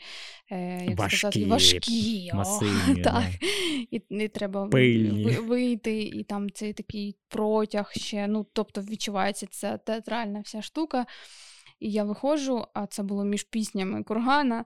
е, 0.52 0.86
як 0.86 1.12
сказати, 1.12 1.46
Важкі, 1.46 2.32
важкі. 2.34 2.96
о, 2.96 2.96
так. 3.04 3.26
І, 3.92 4.02
і 4.10 4.28
треба 4.28 4.68
Пильні. 4.68 5.24
вийти, 5.26 6.02
і 6.02 6.24
там 6.24 6.50
цей 6.50 6.74
такий 6.74 7.16
протяг 7.28 7.92
ще. 7.96 8.28
Ну, 8.28 8.46
тобто 8.54 8.82
відчувається 8.82 9.48
ця 9.52 9.78
театральна 9.78 10.40
вся 10.40 10.62
штука. 10.62 11.06
І 11.82 11.92
я 11.92 12.04
виходжу, 12.04 12.66
а 12.74 12.86
це 12.86 13.04
було 13.04 13.24
між 13.24 13.44
піснями 13.44 14.04
кургана. 14.04 14.66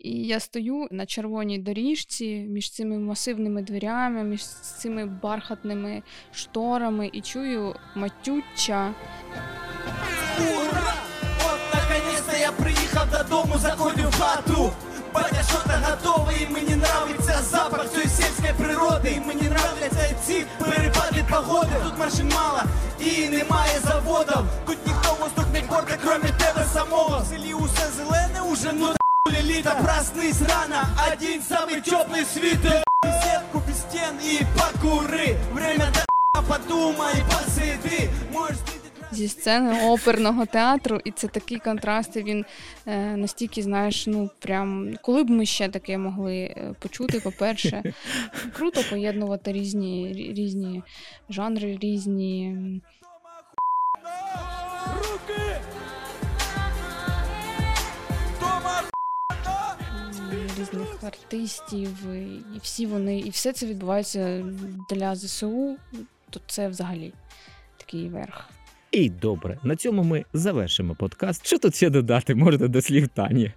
І 0.00 0.10
я 0.10 0.40
стою 0.40 0.88
на 0.90 1.06
червоній 1.06 1.58
доріжці 1.58 2.46
між 2.48 2.70
цими 2.70 2.98
масивними 2.98 3.62
дверями, 3.62 4.24
між 4.24 4.46
цими 4.46 5.06
бархатними 5.06 6.02
шторами 6.32 7.10
і 7.12 7.20
чую 7.20 7.74
матюча. 7.94 8.94
Ура! 10.40 10.94
От 11.46 11.60
наконец-то 11.74 12.36
я 12.40 12.52
приїхав 12.52 13.10
додому, 13.10 13.58
заходжу 13.58 14.08
в 14.08 14.20
хату. 14.20 14.72
Батя 15.14 15.42
що-то 15.42 15.72
готове, 15.90 16.32
і 16.42 16.52
мені 16.52 16.72
нравиться 16.72 17.42
запах 17.42 17.90
цієї 17.90 18.08
сільської 18.08 18.52
природи. 18.58 19.12
І 19.16 19.28
мені 19.28 19.46
нравляться 19.46 20.14
ці 20.26 20.44
перепади 20.58 21.24
погоди. 21.30 21.72
Тут 21.84 21.98
машин 21.98 22.32
мало 22.34 22.62
і 23.00 23.28
немає 23.28 23.80
заводів. 23.84 24.44
Тут 24.66 24.86
ніхто 24.86 25.16
воздух 25.20 25.46
не 25.52 25.62
порте, 25.62 25.98
кроме 26.02 26.37
самого. 26.74 27.22
В 27.22 27.26
селі 27.26 27.54
усе 27.54 27.86
зелене 27.96 28.42
уже, 28.52 28.72
ну 28.72 28.88
та 29.32 29.42
літо. 29.42 29.70
Проснись 29.82 30.42
рано, 30.42 30.82
один 31.12 31.42
самый 31.42 31.80
теплый 31.80 32.24
свитер. 32.24 32.82
Сетку 33.04 33.62
без 33.68 33.78
стен 33.78 34.14
і 34.24 34.40
покури. 34.56 35.36
Время 35.52 35.86
до 35.94 36.42
подумай, 36.42 37.14
посиди. 37.30 38.10
Можеш 38.32 38.58
зі 39.12 39.28
сцени 39.28 39.88
оперного 39.90 40.46
театру, 40.46 41.00
і 41.04 41.10
це 41.10 41.28
такий 41.28 41.58
контраст. 41.58 42.16
і 42.16 42.22
Він 42.22 42.44
е, 42.86 43.16
настільки, 43.16 43.62
знаєш, 43.62 44.06
ну 44.06 44.30
прям 44.38 44.94
коли 45.02 45.24
б 45.24 45.30
ми 45.30 45.46
ще 45.46 45.68
таке 45.68 45.98
могли 45.98 46.36
е, 46.36 46.74
почути, 46.78 47.20
по-перше, 47.20 47.82
круто 48.56 48.80
поєднувати 48.90 49.52
різні 49.52 50.12
різні 50.36 50.82
жанри, 51.30 51.78
різні. 51.80 52.56
Різних 60.72 61.04
артистів, 61.04 62.06
і 62.56 62.58
всі 62.62 62.86
вони, 62.86 63.18
і 63.18 63.30
все 63.30 63.52
це 63.52 63.66
відбувається 63.66 64.44
для 64.90 65.16
ЗСУ. 65.16 65.76
То 66.30 66.40
це 66.46 66.68
взагалі 66.68 67.12
такий 67.76 68.08
верх. 68.08 68.50
І 68.92 69.10
добре, 69.10 69.58
на 69.62 69.76
цьому 69.76 70.02
ми 70.02 70.24
завершимо 70.32 70.94
подкаст. 70.94 71.46
Що 71.46 71.58
тут 71.58 71.74
ще 71.74 71.90
додати 71.90 72.34
можна 72.34 72.68
до 72.68 72.82
слів 72.82 73.08
Тані? 73.08 73.52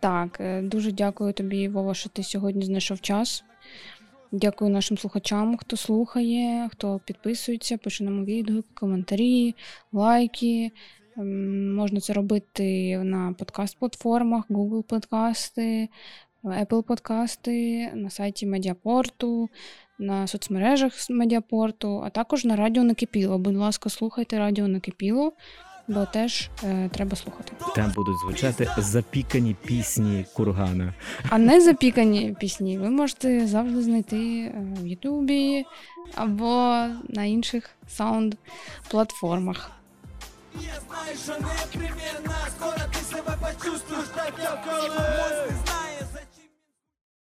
Так, 0.00 0.40
е, 0.40 0.62
дуже 0.62 0.92
дякую 0.92 1.32
тобі, 1.32 1.68
Вова, 1.68 1.94
що 1.94 2.08
ти 2.08 2.22
сьогодні 2.22 2.64
знайшов 2.64 3.00
час. 3.00 3.44
Дякую 4.32 4.70
нашим 4.70 4.98
слухачам, 4.98 5.56
хто 5.56 5.76
слухає, 5.76 6.68
хто 6.72 7.00
підписується, 7.04 7.78
пише 7.78 8.04
нам 8.04 8.24
відгук, 8.24 8.66
коментарі, 8.74 9.54
лайки. 9.92 10.70
Ем, 11.18 11.74
Можна 11.74 12.00
це 12.00 12.12
робити 12.12 12.98
на 12.98 13.34
подкаст-платформах, 13.38 14.42
Google 14.50 14.82
подкасти, 14.82 15.88
Apple 16.44 16.82
подкасти, 16.82 17.90
на 17.94 18.10
сайті 18.10 18.46
Медіапорту, 18.46 19.48
на 19.98 20.26
соцмережах 20.26 20.92
Медіапорту, 21.10 22.02
а 22.04 22.10
також 22.10 22.44
на 22.44 22.56
Радіо 22.56 22.84
Накипіло. 22.84 23.38
Будь 23.38 23.56
ласка, 23.56 23.90
слухайте 23.90 24.38
Радіо 24.38 24.68
Накипіло, 24.68 25.32
бо 25.88 26.04
теж 26.04 26.50
е, 26.64 26.88
треба 26.92 27.16
слухати. 27.16 27.52
Там 27.74 27.92
будуть 27.96 28.18
звучати 28.18 28.68
запікані 28.78 29.56
пісні 29.64 30.24
кургана. 30.34 30.94
А 31.30 31.38
не 31.38 31.60
запікані 31.60 32.36
пісні 32.40 32.78
ви 32.78 32.90
можете 32.90 33.46
завжди 33.46 33.82
знайти 33.82 34.16
е, 34.16 34.52
в 34.82 34.86
Ютубі 34.86 35.64
або 36.14 36.84
на 37.08 37.24
інших 37.24 37.70
саунд-платформах. 37.88 39.70
Я 40.60 40.80
знаю, 40.88 41.16
що 41.24 41.32
непримірна, 41.32 42.36
скоро 42.56 42.76
ти 42.92 43.16
себе 43.16 43.36
почувствуєш 43.40 44.08
так, 44.14 44.32
як 44.38 44.64
коли. 44.64 45.65